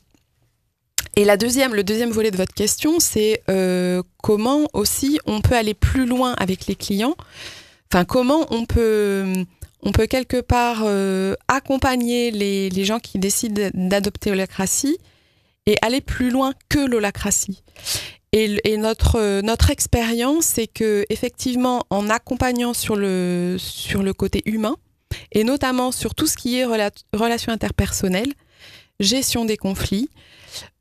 Et 1.17 1.25
la 1.25 1.37
deuxième, 1.37 1.75
le 1.75 1.83
deuxième 1.83 2.11
volet 2.11 2.31
de 2.31 2.37
votre 2.37 2.55
question, 2.55 3.01
c'est 3.01 3.43
euh, 3.51 4.03
comment 4.23 4.69
aussi 4.73 5.19
on 5.27 5.41
peut 5.41 5.57
aller 5.57 5.75
plus 5.75 6.07
loin 6.07 6.35
avec 6.39 6.67
les 6.67 6.75
clients? 6.75 7.17
Enfin, 7.91 8.05
comment 8.05 8.47
on 8.51 8.67
peut, 8.67 9.33
on 9.83 9.93
peut 9.93 10.07
quelque 10.07 10.41
part 10.41 10.85
accompagner 11.49 12.31
les, 12.31 12.71
les 12.71 12.85
gens 12.85 12.99
qui 12.99 13.19
décident 13.19 13.71
d'adopter 13.75 14.31
l'holacratie 14.31 14.99
et 15.69 15.77
aller 15.83 16.01
plus 16.01 16.31
loin 16.31 16.55
que 16.71 16.79
l'holacratie. 16.79 17.63
Et, 18.33 18.77
notre, 18.77 19.17
euh, 19.17 19.43
notre 19.43 19.71
expérience, 19.71 20.45
c'est 20.45 20.67
que 20.67 21.05
effectivement, 21.11 21.85
en 21.91 22.09
accompagnant 22.09 22.73
sur 22.75 22.97
le, 22.97 23.57
sur 23.59 24.03
le 24.03 24.13
côté 24.13 24.43
humain, 24.47 24.77
et 25.33 25.45
notamment 25.45 25.93
sur 25.93 26.15
tout 26.15 26.27
ce 26.27 26.37
qui 26.37 26.59
est 26.59 26.65
rela- 26.65 26.91
relations 27.13 27.53
interpersonnelles, 27.53 28.33
gestion 28.99 29.45
des 29.45 29.57
conflits, 29.57 30.09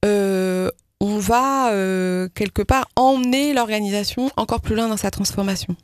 euh, 0.06 0.70
on 1.00 1.20
va 1.20 1.72
euh, 1.72 2.30
quelque 2.34 2.62
part 2.62 2.88
emmener 2.96 3.54
l'organisation 3.54 4.32
encore 4.38 4.62
plus 4.62 4.76
loin 4.76 4.88
dans 4.88 4.98
sa 4.98 5.12
transformation. 5.12 5.76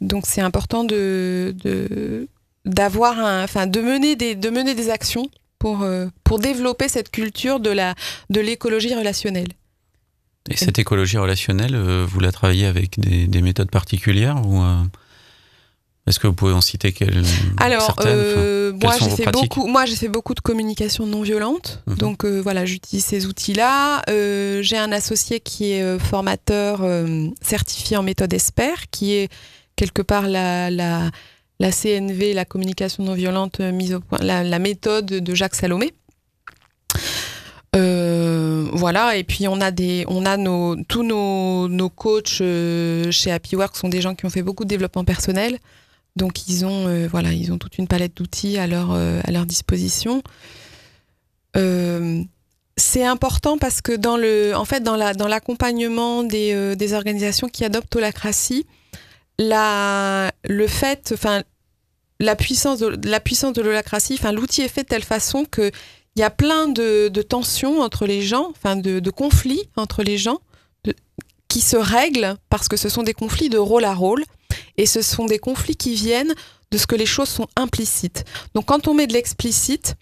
Donc 0.00 0.26
c'est 0.26 0.40
important 0.40 0.84
de, 0.84 1.54
d'avoir 2.64 3.18
enfin 3.44 3.66
de 3.66 3.80
mener 3.80 4.14
des 4.16 4.36
de 4.36 4.50
mener 4.50 4.74
des 4.74 4.90
actions 4.90 5.28
pour 5.58 5.82
euh, 5.82 6.06
pour 6.24 6.38
développer 6.38 6.88
cette 6.88 7.10
culture 7.10 7.60
de 7.60 7.70
la 7.70 7.94
de 8.30 8.40
l'écologie 8.40 8.94
relationnelle. 8.94 9.48
Et 10.50 10.56
cette 10.56 10.78
écologie 10.78 11.18
relationnelle, 11.18 11.74
euh, 11.74 12.06
vous 12.08 12.20
la 12.20 12.32
travaillez 12.32 12.66
avec 12.66 12.98
des, 12.98 13.26
des 13.26 13.42
méthodes 13.42 13.70
particulières 13.70 14.40
ou 14.46 14.62
euh, 14.62 14.76
est-ce 16.06 16.18
que 16.18 16.26
vous 16.26 16.32
pouvez 16.32 16.54
en 16.54 16.62
citer 16.62 16.92
quelles 16.92 17.22
Alors, 17.58 17.94
enfin, 17.98 18.72
moi, 18.82 18.94
j'ai 18.98 19.10
fait 19.10 19.30
beaucoup. 19.30 19.66
Moi, 19.66 19.84
j'ai 19.84 19.96
fait 19.96 20.08
beaucoup 20.08 20.32
de 20.32 20.40
communication 20.40 21.04
non 21.04 21.20
violente. 21.20 21.82
Mhm. 21.86 21.96
Donc 21.96 22.24
euh, 22.24 22.40
voilà, 22.40 22.64
j'utilise 22.64 23.04
ces 23.04 23.26
outils-là. 23.26 24.02
Euh, 24.08 24.62
j'ai 24.62 24.78
un 24.78 24.90
associé 24.90 25.40
qui 25.40 25.72
est 25.72 25.98
formateur 25.98 26.80
certifié 27.42 27.98
en 27.98 28.02
méthode 28.02 28.32
ESPER, 28.32 28.86
qui 28.90 29.12
est 29.12 29.28
quelque 29.76 30.02
part 30.02 30.28
la, 30.28 30.70
la, 30.70 31.10
la 31.60 31.72
CNV, 31.72 32.34
la 32.34 32.44
communication 32.44 33.04
non 33.04 33.14
violente 33.14 33.60
euh, 33.60 33.72
mise 33.72 33.94
au 33.94 34.00
point, 34.00 34.18
la, 34.20 34.58
méthode 34.58 35.06
de 35.06 35.34
Jacques 35.34 35.54
Salomé. 35.54 35.92
Euh, 37.76 38.66
voilà, 38.72 39.16
et 39.16 39.24
puis 39.24 39.46
on 39.48 39.60
a 39.60 39.70
des, 39.70 40.04
on 40.08 40.24
a 40.24 40.36
nos, 40.36 40.76
tous 40.84 41.02
nos, 41.02 41.68
nos 41.68 41.90
coachs 41.90 42.40
euh, 42.40 43.10
chez 43.10 43.30
Happy 43.30 43.56
Work 43.56 43.76
sont 43.76 43.88
des 43.88 44.00
gens 44.00 44.14
qui 44.14 44.24
ont 44.24 44.30
fait 44.30 44.42
beaucoup 44.42 44.64
de 44.64 44.68
développement 44.68 45.04
personnel, 45.04 45.58
donc 46.16 46.48
ils 46.48 46.64
ont, 46.64 47.06
voilà, 47.08 47.32
ils 47.32 47.52
ont 47.52 47.58
toute 47.58 47.78
une 47.78 47.86
palette 47.86 48.16
d'outils 48.16 48.58
à 48.58 48.66
leur, 48.66 48.90
à 48.92 49.30
leur 49.30 49.46
disposition. 49.46 50.22
C'est 52.76 53.04
important 53.04 53.58
parce 53.58 53.80
que 53.80 53.94
dans 53.94 54.16
le, 54.16 54.52
en 54.56 54.64
fait, 54.64 54.80
dans 54.80 54.96
la, 54.96 55.12
dans 55.12 55.28
l'accompagnement 55.28 56.22
des, 56.22 56.74
des 56.74 56.92
organisations 56.94 57.48
qui 57.48 57.64
adoptent 57.64 57.94
l'holacratie, 57.94 58.66
la, 59.38 60.32
le 60.44 60.66
fait, 60.66 61.12
enfin, 61.14 61.42
la 62.20 62.36
puissance 62.36 62.80
de, 62.80 62.98
la 63.08 63.20
puissance 63.20 63.52
de 63.52 63.62
enfin, 64.14 64.32
l'outil 64.32 64.62
est 64.62 64.68
fait 64.68 64.82
de 64.82 64.88
telle 64.88 65.04
façon 65.04 65.44
que 65.44 65.70
il 66.16 66.20
y 66.20 66.24
a 66.24 66.30
plein 66.30 66.66
de, 66.66 67.08
de 67.08 67.22
tensions 67.22 67.80
entre 67.80 68.04
les 68.04 68.22
gens, 68.22 68.50
enfin, 68.50 68.74
de, 68.74 69.10
conflits 69.10 69.68
entre 69.76 70.02
les 70.02 70.18
gens, 70.18 70.40
qui 71.46 71.60
se 71.60 71.76
règlent 71.76 72.36
parce 72.50 72.66
que 72.66 72.76
ce 72.76 72.88
sont 72.88 73.04
des 73.04 73.14
conflits 73.14 73.48
de 73.48 73.58
rôle 73.58 73.84
à 73.84 73.94
rôle 73.94 74.24
et 74.76 74.86
ce 74.86 75.00
sont 75.00 75.26
des 75.26 75.38
conflits 75.38 75.76
qui 75.76 75.94
viennent 75.94 76.34
de 76.72 76.78
ce 76.78 76.88
que 76.88 76.96
les 76.96 77.06
choses 77.06 77.28
sont 77.28 77.46
implicites. 77.54 78.24
Donc, 78.54 78.66
quand 78.66 78.88
on 78.88 78.94
met 78.94 79.06
de 79.06 79.12
l'explicite, 79.12 79.94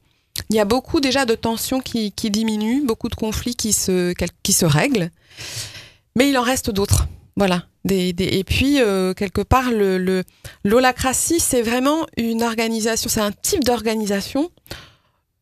il 0.49 0.57
y 0.57 0.59
a 0.59 0.65
beaucoup 0.65 1.01
déjà 1.01 1.27
de 1.27 1.35
tensions 1.35 1.81
qui, 1.81 2.13
qui 2.13 2.31
diminuent, 2.31 2.87
beaucoup 2.87 3.11
de 3.11 3.15
conflits 3.15 3.55
qui 3.55 3.75
se, 3.75 4.15
qui 4.43 4.53
se 4.55 4.65
règlent, 4.65 5.11
mais 6.15 6.31
il 6.31 6.39
en 6.39 6.43
reste 6.43 6.71
d'autres. 6.71 7.07
Voilà. 7.37 7.65
Et 7.89 8.45
puis, 8.45 8.81
euh, 8.81 9.15
quelque 9.15 9.43
part, 9.43 9.71
le, 9.71 10.25
l'holacratie, 10.65 11.39
c'est 11.39 11.63
vraiment 11.63 12.07
une 12.17 12.43
organisation, 12.43 13.09
c'est 13.09 13.21
un 13.21 13.31
type 13.31 13.63
d'organisation 13.63 14.51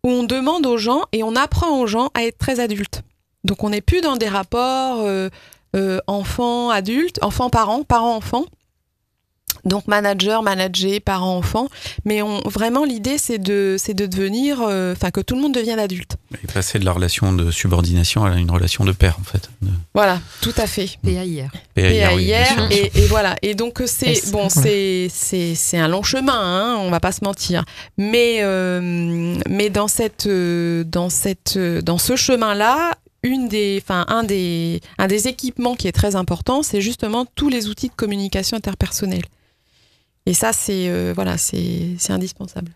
où 0.02 0.10
on 0.10 0.24
demande 0.24 0.66
aux 0.66 0.76
gens 0.76 1.02
et 1.12 1.22
on 1.22 1.36
apprend 1.36 1.80
aux 1.80 1.86
gens 1.86 2.10
à 2.14 2.24
être 2.24 2.36
très 2.36 2.60
adultes. 2.60 3.02
Donc, 3.44 3.64
on 3.64 3.70
n'est 3.70 3.80
plus 3.80 4.00
dans 4.00 4.16
des 4.16 4.28
rapports 4.28 5.00
euh, 5.00 5.28
euh, 5.74 6.00
enfant-adulte, 6.06 7.18
enfant-parent, 7.22 7.82
parent-enfant. 7.84 8.44
Donc 9.64 9.86
manager, 9.86 10.42
manager, 10.42 11.00
parent, 11.04 11.36
enfant, 11.36 11.68
mais 12.04 12.22
on, 12.22 12.40
vraiment 12.40 12.84
l'idée 12.84 13.18
c'est 13.18 13.38
de 13.38 13.76
c'est 13.78 13.94
de 13.94 14.06
devenir, 14.06 14.60
euh, 14.62 14.92
enfin 14.92 15.10
que 15.10 15.20
tout 15.20 15.34
le 15.36 15.42
monde 15.42 15.54
devienne 15.54 15.78
adulte. 15.78 16.16
Et 16.42 16.46
passer 16.46 16.78
de 16.78 16.84
la 16.84 16.92
relation 16.92 17.32
de 17.32 17.50
subordination 17.50 18.24
à 18.24 18.36
une 18.36 18.50
relation 18.50 18.84
de 18.84 18.92
père, 18.92 19.16
en 19.20 19.24
fait. 19.24 19.48
De 19.62 19.68
Voilà, 19.94 20.20
tout 20.40 20.52
à 20.56 20.66
fait. 20.66 20.90
PAIR. 21.02 21.50
PAIR, 21.74 22.12
oui, 22.14 22.26
bien 22.26 22.44
PAIR, 22.44 22.54
sûr. 22.54 22.68
et, 22.70 22.92
et 22.94 23.06
voilà. 23.06 23.36
Et 23.42 23.54
donc 23.54 23.80
euh, 23.80 23.86
c'est 23.86 24.30
bon, 24.30 24.48
c'est 24.48 25.08
c'est 25.10 25.54
c'est 25.54 25.78
un 25.78 25.88
long 25.88 26.02
chemin, 26.02 26.34
hein, 26.38 26.76
on 26.80 26.90
va 26.90 27.00
pas 27.00 27.12
se 27.12 27.24
mentir. 27.24 27.64
Mais 27.96 28.38
euh, 28.40 29.36
mais 29.48 29.70
dans 29.70 29.88
cette 29.88 30.28
dans 30.28 31.08
cette 31.08 31.58
dans 31.58 31.98
ce 31.98 32.16
chemin-là, 32.16 32.96
une 33.22 33.48
des 33.48 33.80
enfin 33.82 34.04
un 34.08 34.22
des 34.24 34.80
un 34.98 35.06
des 35.06 35.28
équipements 35.28 35.74
qui 35.74 35.88
est 35.88 35.92
très 35.92 36.16
important, 36.16 36.62
c'est 36.62 36.80
justement 36.82 37.24
tous 37.34 37.48
les 37.48 37.68
outils 37.68 37.88
de 37.88 37.94
communication 37.94 38.56
interpersonnelle. 38.56 39.24
Et 40.26 40.34
ça 40.34 40.52
c'est 40.52 40.88
euh, 40.88 41.12
voilà, 41.14 41.38
c'est 41.38 41.96
indispensable. 42.10 42.72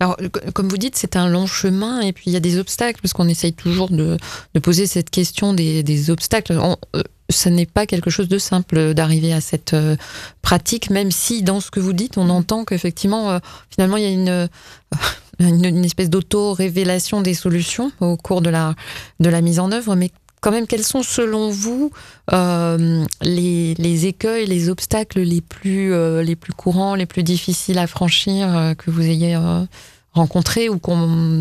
Alors, 0.00 0.16
euh, 0.22 0.28
co- 0.30 0.40
comme 0.54 0.68
vous 0.68 0.78
dites, 0.78 0.96
c'est 0.96 1.14
un 1.16 1.28
long 1.28 1.46
chemin 1.46 2.00
et 2.00 2.12
puis 2.12 2.24
il 2.26 2.32
y 2.32 2.36
a 2.36 2.40
des 2.40 2.58
obstacles 2.58 3.00
parce 3.02 3.12
qu'on 3.12 3.28
essaye 3.28 3.52
toujours 3.52 3.90
de, 3.90 4.16
poser 4.62 4.86
cette 4.86 5.10
question 5.10 5.52
des, 5.52 6.10
obstacles. 6.10 6.58
On- 6.58 6.76
euh, 6.96 7.02
n'est 7.46 7.66
pas 7.66 7.86
quelque 7.86 8.10
chose 8.10 8.26
de 8.28 8.38
simple 8.38 8.92
d'arriver 8.92 9.32
à 9.32 9.40
cette 9.40 9.74
euh, 9.74 9.96
pratique, 10.42 10.90
même 10.90 11.12
si 11.12 11.42
dans 11.42 11.60
ce 11.60 11.70
que 11.70 11.78
vous 11.78 11.92
dites, 11.92 12.18
on 12.18 12.28
entend 12.28 12.64
qu'effectivement, 12.64 13.30
euh, 13.30 13.38
finalement, 13.70 13.98
il 13.98 14.02
y 14.02 14.06
a 14.06 14.10
une, 14.10 14.28
euh, 14.28 14.46
une, 15.38 15.64
une 15.64 15.84
espèce 15.84 16.10
d'auto-révélation 16.10 17.20
des 17.20 17.34
solutions 17.34 17.92
au 18.00 18.16
cours 18.16 18.40
de 18.42 18.50
la, 18.50 18.74
de 19.20 19.28
la 19.28 19.42
mise 19.42 19.60
en 19.60 19.70
œuvre. 19.70 19.94
Mais 19.94 20.10
quand 20.40 20.50
même, 20.50 20.66
quels 20.66 20.84
sont 20.84 21.02
selon 21.02 21.50
vous 21.50 21.90
euh, 22.32 23.04
les, 23.22 23.74
les 23.74 24.06
écueils, 24.06 24.46
les 24.46 24.68
obstacles 24.68 25.20
les 25.20 25.40
plus, 25.40 25.92
euh, 25.92 26.22
les 26.22 26.36
plus 26.36 26.52
courants, 26.52 26.94
les 26.94 27.06
plus 27.06 27.22
difficiles 27.22 27.78
à 27.78 27.86
franchir 27.86 28.56
euh, 28.56 28.74
que 28.74 28.90
vous 28.90 29.02
ayez 29.02 29.36
euh, 29.36 29.64
rencontrés 30.12 30.68
ou 30.68 30.78
qu'on 30.78 31.40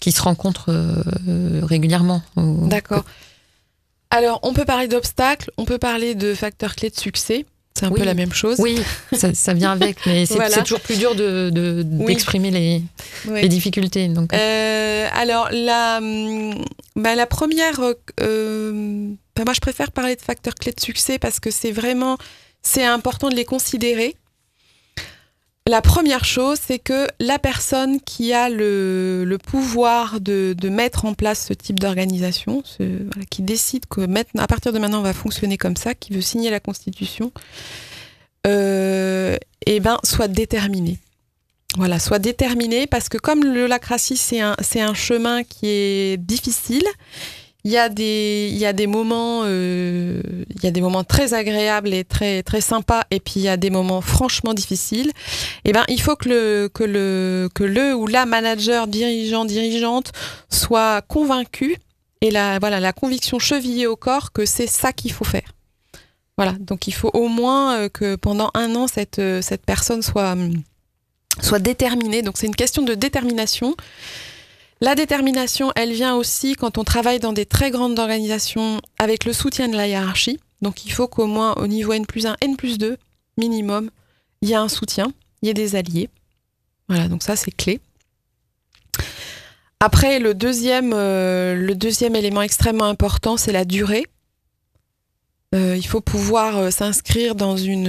qui 0.00 0.12
se 0.12 0.22
rencontrent 0.22 0.70
euh, 0.70 1.60
régulièrement 1.62 2.22
D'accord. 2.36 3.04
Alors, 4.10 4.38
on 4.42 4.52
peut 4.52 4.64
parler 4.64 4.86
d'obstacles, 4.86 5.50
on 5.56 5.64
peut 5.64 5.78
parler 5.78 6.14
de 6.14 6.34
facteurs 6.34 6.76
clés 6.76 6.90
de 6.90 6.98
succès. 6.98 7.46
C'est 7.76 7.86
un 7.86 7.90
Oui. 7.90 7.98
peu 7.98 8.06
la 8.06 8.14
même 8.14 8.32
chose. 8.32 8.56
Oui, 8.60 8.78
ça, 9.12 9.34
ça 9.34 9.52
vient 9.52 9.72
avec, 9.72 9.96
mais 10.06 10.26
c'est 10.26 10.34
Voilà. 10.34 10.62
toujours 10.62 10.78
plus 10.80 10.96
dur 10.96 11.16
de- 11.16 11.50
de- 11.52 11.84
Oui. 11.90 12.06
d'exprimer 12.06 12.52
les, 12.52 12.82
Oui. 13.26 13.42
les 13.42 13.48
difficultés. 13.48 14.06
Donc, 14.06 14.32
Euh, 14.32 15.08
alors, 15.12 15.48
la, 15.50 15.98
hum, 15.98 16.54
bah, 16.94 17.16
la 17.16 17.26
première, 17.26 17.80
euh, 18.20 19.10
bah, 19.34 19.42
moi 19.44 19.54
je 19.54 19.60
préfère 19.60 19.90
parler 19.90 20.14
de 20.14 20.20
facteurs 20.22 20.54
clés 20.54 20.70
de 20.70 20.80
succès 20.80 21.18
parce 21.18 21.40
que 21.40 21.50
c'est 21.50 21.72
vraiment, 21.72 22.16
c'est 22.62 22.84
important 22.84 23.28
de 23.28 23.34
les 23.34 23.44
considérer. 23.44 24.14
La 25.66 25.80
première 25.80 26.26
chose, 26.26 26.58
c'est 26.62 26.78
que 26.78 27.06
la 27.20 27.38
personne 27.38 27.98
qui 28.02 28.34
a 28.34 28.50
le, 28.50 29.38
pouvoir 29.42 30.20
de, 30.20 30.54
mettre 30.68 31.06
en 31.06 31.14
place 31.14 31.46
ce 31.46 31.54
type 31.54 31.80
d'organisation, 31.80 32.62
qui 33.30 33.40
décide 33.40 33.86
que 33.86 34.02
à 34.38 34.46
partir 34.46 34.74
de 34.74 34.78
maintenant 34.78 34.98
on 34.98 35.02
va 35.02 35.14
fonctionner 35.14 35.56
comme 35.56 35.76
ça, 35.76 35.94
qui 35.94 36.12
veut 36.12 36.20
signer 36.20 36.50
la 36.50 36.60
Constitution, 36.60 37.32
euh, 38.46 39.38
eh 39.64 39.80
ben, 39.80 39.98
soit 40.04 40.28
déterminée. 40.28 40.98
Voilà, 41.78 41.98
soit 41.98 42.18
déterminé 42.18 42.86
parce 42.86 43.08
que 43.08 43.16
comme 43.16 43.42
le 43.42 43.66
lacratie, 43.66 44.18
c'est 44.18 44.40
un 44.42 44.94
chemin 44.94 45.44
qui 45.44 45.66
est 45.66 46.18
difficile, 46.18 46.84
il 47.64 47.70
y 47.70 47.78
a 47.78 47.88
des, 47.88 48.86
moments, 48.86 49.44
très 51.04 51.32
agréables 51.32 51.94
et 51.94 52.04
très 52.04 52.60
sympas, 52.60 53.04
et 53.10 53.20
puis 53.20 53.34
il 53.36 53.42
y 53.42 53.48
a 53.48 53.56
des 53.56 53.70
moments 53.70 54.02
franchement 54.02 54.52
difficiles. 54.52 55.08
Et 55.64 55.70
eh 55.70 55.72
ben, 55.72 55.84
il 55.88 56.00
faut 56.00 56.16
que 56.16 56.28
le 56.28 57.94
ou 57.94 58.06
la 58.06 58.26
manager, 58.26 58.86
dirigeant, 58.86 59.44
dirigeante 59.44 60.12
soit 60.50 61.02
convaincu 61.02 61.78
et 62.24 62.30
la 62.30 62.58
voilà 62.58 62.80
la 62.80 62.92
conviction 62.92 63.38
chevillée 63.38 63.86
au 63.86 63.96
corps 63.96 64.32
que 64.32 64.46
c'est 64.46 64.66
ça 64.66 64.92
qu'il 64.92 65.12
faut 65.12 65.24
faire. 65.24 65.54
Voilà, 66.36 66.52
donc 66.58 66.88
il 66.88 66.92
faut 66.92 67.10
au 67.12 67.28
moins 67.28 67.76
euh, 67.76 67.88
que 67.88 68.16
pendant 68.16 68.50
un 68.54 68.74
an 68.74 68.88
cette 68.88 69.18
euh, 69.18 69.40
cette 69.42 69.64
personne 69.64 70.02
soit 70.02 70.36
soit 71.40 71.58
déterminée. 71.58 72.22
Donc 72.22 72.36
c'est 72.38 72.46
une 72.46 72.56
question 72.56 72.82
de 72.82 72.94
détermination. 72.94 73.76
La 74.80 74.94
détermination, 74.94 75.72
elle 75.76 75.92
vient 75.92 76.16
aussi 76.16 76.54
quand 76.54 76.78
on 76.78 76.84
travaille 76.84 77.20
dans 77.20 77.32
des 77.32 77.46
très 77.46 77.70
grandes 77.70 77.98
organisations 77.98 78.80
avec 78.98 79.24
le 79.24 79.32
soutien 79.32 79.68
de 79.68 79.76
la 79.76 79.86
hiérarchie. 79.86 80.40
Donc 80.62 80.84
il 80.84 80.92
faut 80.92 81.08
qu'au 81.08 81.26
moins 81.26 81.54
au 81.54 81.66
niveau 81.66 81.92
N 81.92 82.06
plus 82.06 82.26
1, 82.26 82.36
N 82.40 82.56
plus 82.56 82.78
2, 82.78 82.96
minimum, 83.38 83.90
il 84.42 84.48
y 84.48 84.54
a 84.54 84.60
un 84.60 84.68
soutien, 84.68 85.12
il 85.42 85.46
y 85.46 85.50
ait 85.50 85.54
des 85.54 85.76
alliés. 85.76 86.08
Voilà, 86.88 87.08
donc 87.08 87.22
ça 87.22 87.36
c'est 87.36 87.50
clé. 87.50 87.80
Après, 89.80 90.18
le 90.18 90.34
deuxième, 90.34 90.92
euh, 90.94 91.74
élément 92.14 92.42
extrêmement 92.42 92.86
important, 92.86 93.36
c'est 93.36 93.52
la 93.52 93.66
durée. 93.66 94.06
Euh, 95.54 95.76
il 95.76 95.86
faut 95.86 96.00
pouvoir 96.00 96.56
euh, 96.56 96.70
s'inscrire 96.70 97.34
dans 97.34 97.56
une 97.56 97.84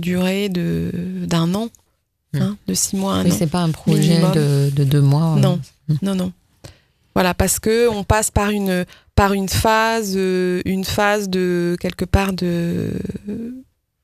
durée 0.00 0.48
d'un 0.48 1.54
an 1.54 1.68
Hein, 2.34 2.56
de 2.66 2.74
six 2.74 2.96
mois 2.96 3.16
à 3.16 3.18
un 3.18 3.30
c'est 3.30 3.46
pas 3.46 3.60
un 3.60 3.70
projet 3.70 4.18
de, 4.34 4.84
deux 4.84 5.00
mois. 5.02 5.34
Euh. 5.36 5.40
Non, 5.40 5.60
hmm. 5.88 5.94
non, 6.02 6.14
non. 6.14 6.32
Voilà, 7.14 7.34
parce 7.34 7.58
que 7.58 7.88
on 7.88 8.04
passe 8.04 8.30
par 8.30 8.50
une 8.50 8.86
par 9.14 9.34
une 9.34 9.50
phase, 9.50 10.14
euh, 10.16 10.62
une 10.64 10.84
phase 10.84 11.28
de 11.28 11.76
quelque 11.78 12.06
part 12.06 12.32
de 12.32 12.90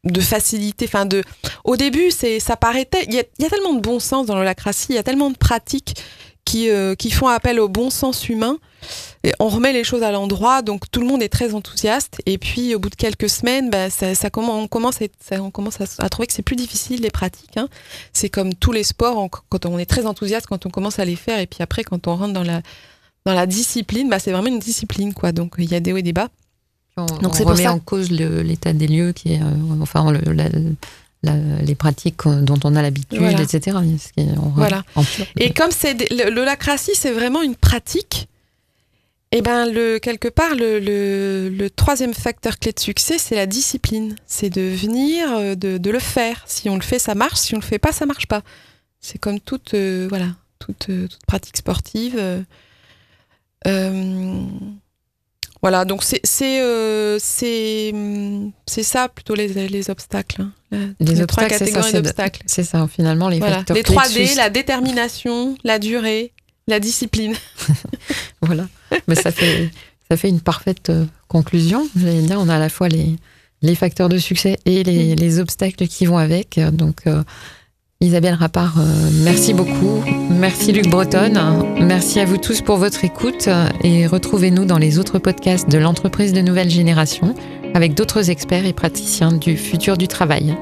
de 0.05 0.21
facilité. 0.21 0.85
Enfin, 0.87 1.07
de 1.07 1.23
au 1.65 1.77
début, 1.77 2.11
c'est 2.11 2.39
ça 2.39 2.57
paraît. 2.57 2.87
Il 3.07 3.15
y, 3.15 3.19
a, 3.19 3.23
y 3.39 3.45
a 3.47 3.49
tellement 3.49 3.73
de 3.73 3.81
bon 3.81 3.99
sens 3.99 4.27
dans 4.27 4.37
l'holacratie, 4.37 4.89
il 4.91 4.97
y 4.97 4.99
a 4.99 5.03
tellement 5.03 5.31
de 5.31 5.39
pratiques 5.39 5.95
qui, 6.49 6.71
euh, 6.71 6.95
qui 6.95 7.11
font 7.11 7.29
appel 7.29 7.61
au 7.61 7.69
bon 7.69 7.91
sens 7.91 8.29
humain. 8.29 8.57
Et 9.25 9.33
on 9.41 9.49
remet 9.49 9.73
les 9.73 9.85
choses 9.85 10.03
à 10.03 10.13
l'endroit, 10.13 10.63
donc 10.63 10.91
tout 10.91 11.01
le 11.01 11.07
monde 11.07 11.23
est 11.23 11.29
très 11.29 11.55
enthousiaste. 11.55 12.21
Et 12.27 12.39
puis 12.39 12.75
au 12.75 12.79
bout 12.79 12.91
de 12.91 12.95
quelques 12.95 13.29
semaines, 13.29 13.71
bah, 13.71 13.91
ça, 13.91 14.15
ça, 14.15 14.29
on 14.37 14.69
commence, 14.69 15.01
à, 15.03 15.43
on 15.43 15.51
commence 15.51 15.81
à, 15.81 16.09
trouver 16.09 16.27
que 16.27 16.33
c'est 16.33 16.43
plus 16.43 16.57
difficile 16.57 17.01
les 17.03 17.11
pratiques. 17.11 17.57
Hein. 17.57 17.69
C'est 18.13 18.29
comme 18.29 18.55
tous 18.55 18.73
les 18.73 18.85
sports, 18.85 19.29
quand 19.49 19.67
on 19.67 19.79
est 19.79 19.87
très 19.87 20.07
enthousiaste, 20.07 20.47
quand 20.47 20.67
on 20.67 20.71
commence 20.71 20.99
à 20.99 21.05
les 21.05 21.17
faire, 21.17 21.41
et 21.41 21.47
puis 21.47 21.63
après 21.63 21.83
quand 21.83 22.07
on 22.07 22.17
rentre 22.17 22.33
dans 22.33 22.45
la, 22.45 22.63
dans 23.25 23.35
la 23.35 23.47
discipline, 23.47 24.09
bah, 24.09 24.19
c'est 24.19 24.33
vraiment 24.33 24.49
une 24.49 24.61
discipline. 24.61 25.13
quoi. 25.15 25.33
Donc 25.33 25.55
il 25.59 25.71
y 25.71 25.75
a 25.75 25.81
des 25.81 25.93
hauts 25.93 25.99
et 25.99 26.03
des 26.03 26.13
bas. 26.13 26.29
On, 26.97 27.07
donc 27.07 27.37
c'est 27.37 27.45
remet 27.45 27.69
en 27.69 27.79
cause 27.79 28.11
l'état 28.11 28.73
des 28.73 28.89
lieux 28.89 29.13
qui 29.13 29.35
est, 29.35 29.41
euh, 29.41 29.81
enfin 29.81 30.11
le, 30.11 30.21
les 31.23 31.75
pratiques 31.75 32.27
dont 32.27 32.59
on 32.65 32.77
a 32.77 32.83
l'habitude, 32.83 33.41
etc. 33.41 33.77
Voilà. 34.55 34.85
Et 35.37 35.53
comme 35.53 35.71
c'est 35.71 36.11
l'holacratie, 36.31 36.93
c'est 36.95 37.13
vraiment 37.13 37.43
une 37.43 37.57
pratique. 37.57 38.28
Eh 39.31 39.43
ben 39.43 39.71
le 39.71 39.99
quelque 39.99 40.29
part 40.29 40.55
le, 40.55 40.79
le, 40.81 41.71
troisième 41.71 42.15
facteur 42.15 42.59
clé 42.59 42.73
de 42.73 42.81
succès, 42.81 43.19
c'est 43.19 43.35
la 43.35 43.47
discipline. 43.47 44.17
C'est 44.27 44.49
de 44.49 44.63
venir, 44.63 45.31
euh, 45.33 45.55
de, 45.55 45.77
de, 45.77 45.91
le 45.91 45.99
faire. 45.99 46.45
Si 46.47 46.71
on 46.71 46.77
le 46.77 46.83
fait, 46.83 46.99
ça 46.99 47.15
marche. 47.15 47.39
Si 47.39 47.55
on 47.55 47.59
le 47.59 47.63
fait 47.63 47.79
pas, 47.79 47.93
ça 47.93 48.07
marche 48.07 48.27
pas. 48.27 48.43
C'est 49.01 49.19
comme 49.19 49.39
toute 49.39 49.75
euh, 49.75 50.07
voilà 50.09 50.29
toute, 50.59 50.89
euh, 50.89 51.07
toute, 51.09 51.27
pratique 51.27 51.59
sportive. 51.59 52.19
Voilà, 55.61 55.85
donc 55.85 56.05
c'est 56.05 56.21
c'est 56.25 56.61
euh, 56.63 57.19
ça 58.67 59.09
plutôt 59.09 59.35
les, 59.35 59.69
les 59.69 59.91
obstacles. 59.91 60.43
Hein. 60.43 60.95
Les, 61.01 61.27
trois 61.27 61.47
catégories 61.47 61.93
d'obstacles. 61.93 62.43
C'est 62.47 62.63
ça, 62.63 62.87
finalement 62.87 63.29
les 63.29 63.41
facteurs 63.41 63.77
Les 63.77 63.83
3D, 63.83 64.37
la 64.37 64.51
détermination, 64.51 65.57
la 65.65 65.79
durée, 65.79 66.33
la 66.69 66.81
discipline. 66.81 67.35
voilà, 68.43 68.69
mais 69.09 69.15
ça 69.15 69.33
fait 69.33 69.71
ça 70.11 70.17
fait 70.17 70.29
une 70.29 70.41
parfaite 70.41 70.91
euh, 70.91 71.05
conclusion. 71.27 71.87
J'allais 71.97 72.23
dire, 72.23 72.39
on 72.41 72.49
a 72.49 72.57
à 72.57 72.59
la 72.59 72.69
fois 72.69 72.89
les 72.89 73.17
les 73.61 73.75
facteurs 73.75 74.09
de 74.09 74.19
succès 74.19 74.57
et 74.67 74.85
les, 74.85 75.15
mm. 75.15 75.19
les 75.19 75.41
obstacles 75.41 75.89
qui 75.89 76.07
vont 76.07 76.19
avec. 76.19 76.61
Donc 76.73 77.07
euh, 77.07 77.25
Isabelle 78.01 78.35
Rappard, 78.35 78.79
euh, 78.79 79.11
merci 79.25 79.53
beaucoup. 79.53 80.05
Merci 80.31 80.71
Luc 80.71 80.89
Breton. 80.89 81.33
Merci 81.81 82.21
à 82.21 82.25
vous 82.25 82.37
tous 82.37 82.61
pour 82.61 82.77
votre 82.77 83.05
écoute 83.05 83.49
et 83.83 84.07
retrouvez-nous 84.07 84.65
dans 84.65 84.79
les 84.79 85.01
autres 85.01 85.19
podcasts 85.19 85.69
de 85.69 85.79
l'entreprise 85.79 86.33
de 86.33 86.41
nouvelle 86.41 86.71
génération 86.71 87.35
avec 87.75 87.95
d'autres 87.95 88.31
experts 88.31 88.67
et 88.67 88.73
praticiens 88.73 89.33
du 89.33 89.57
futur 89.57 89.97
du 89.97 90.07
travail. 90.07 90.57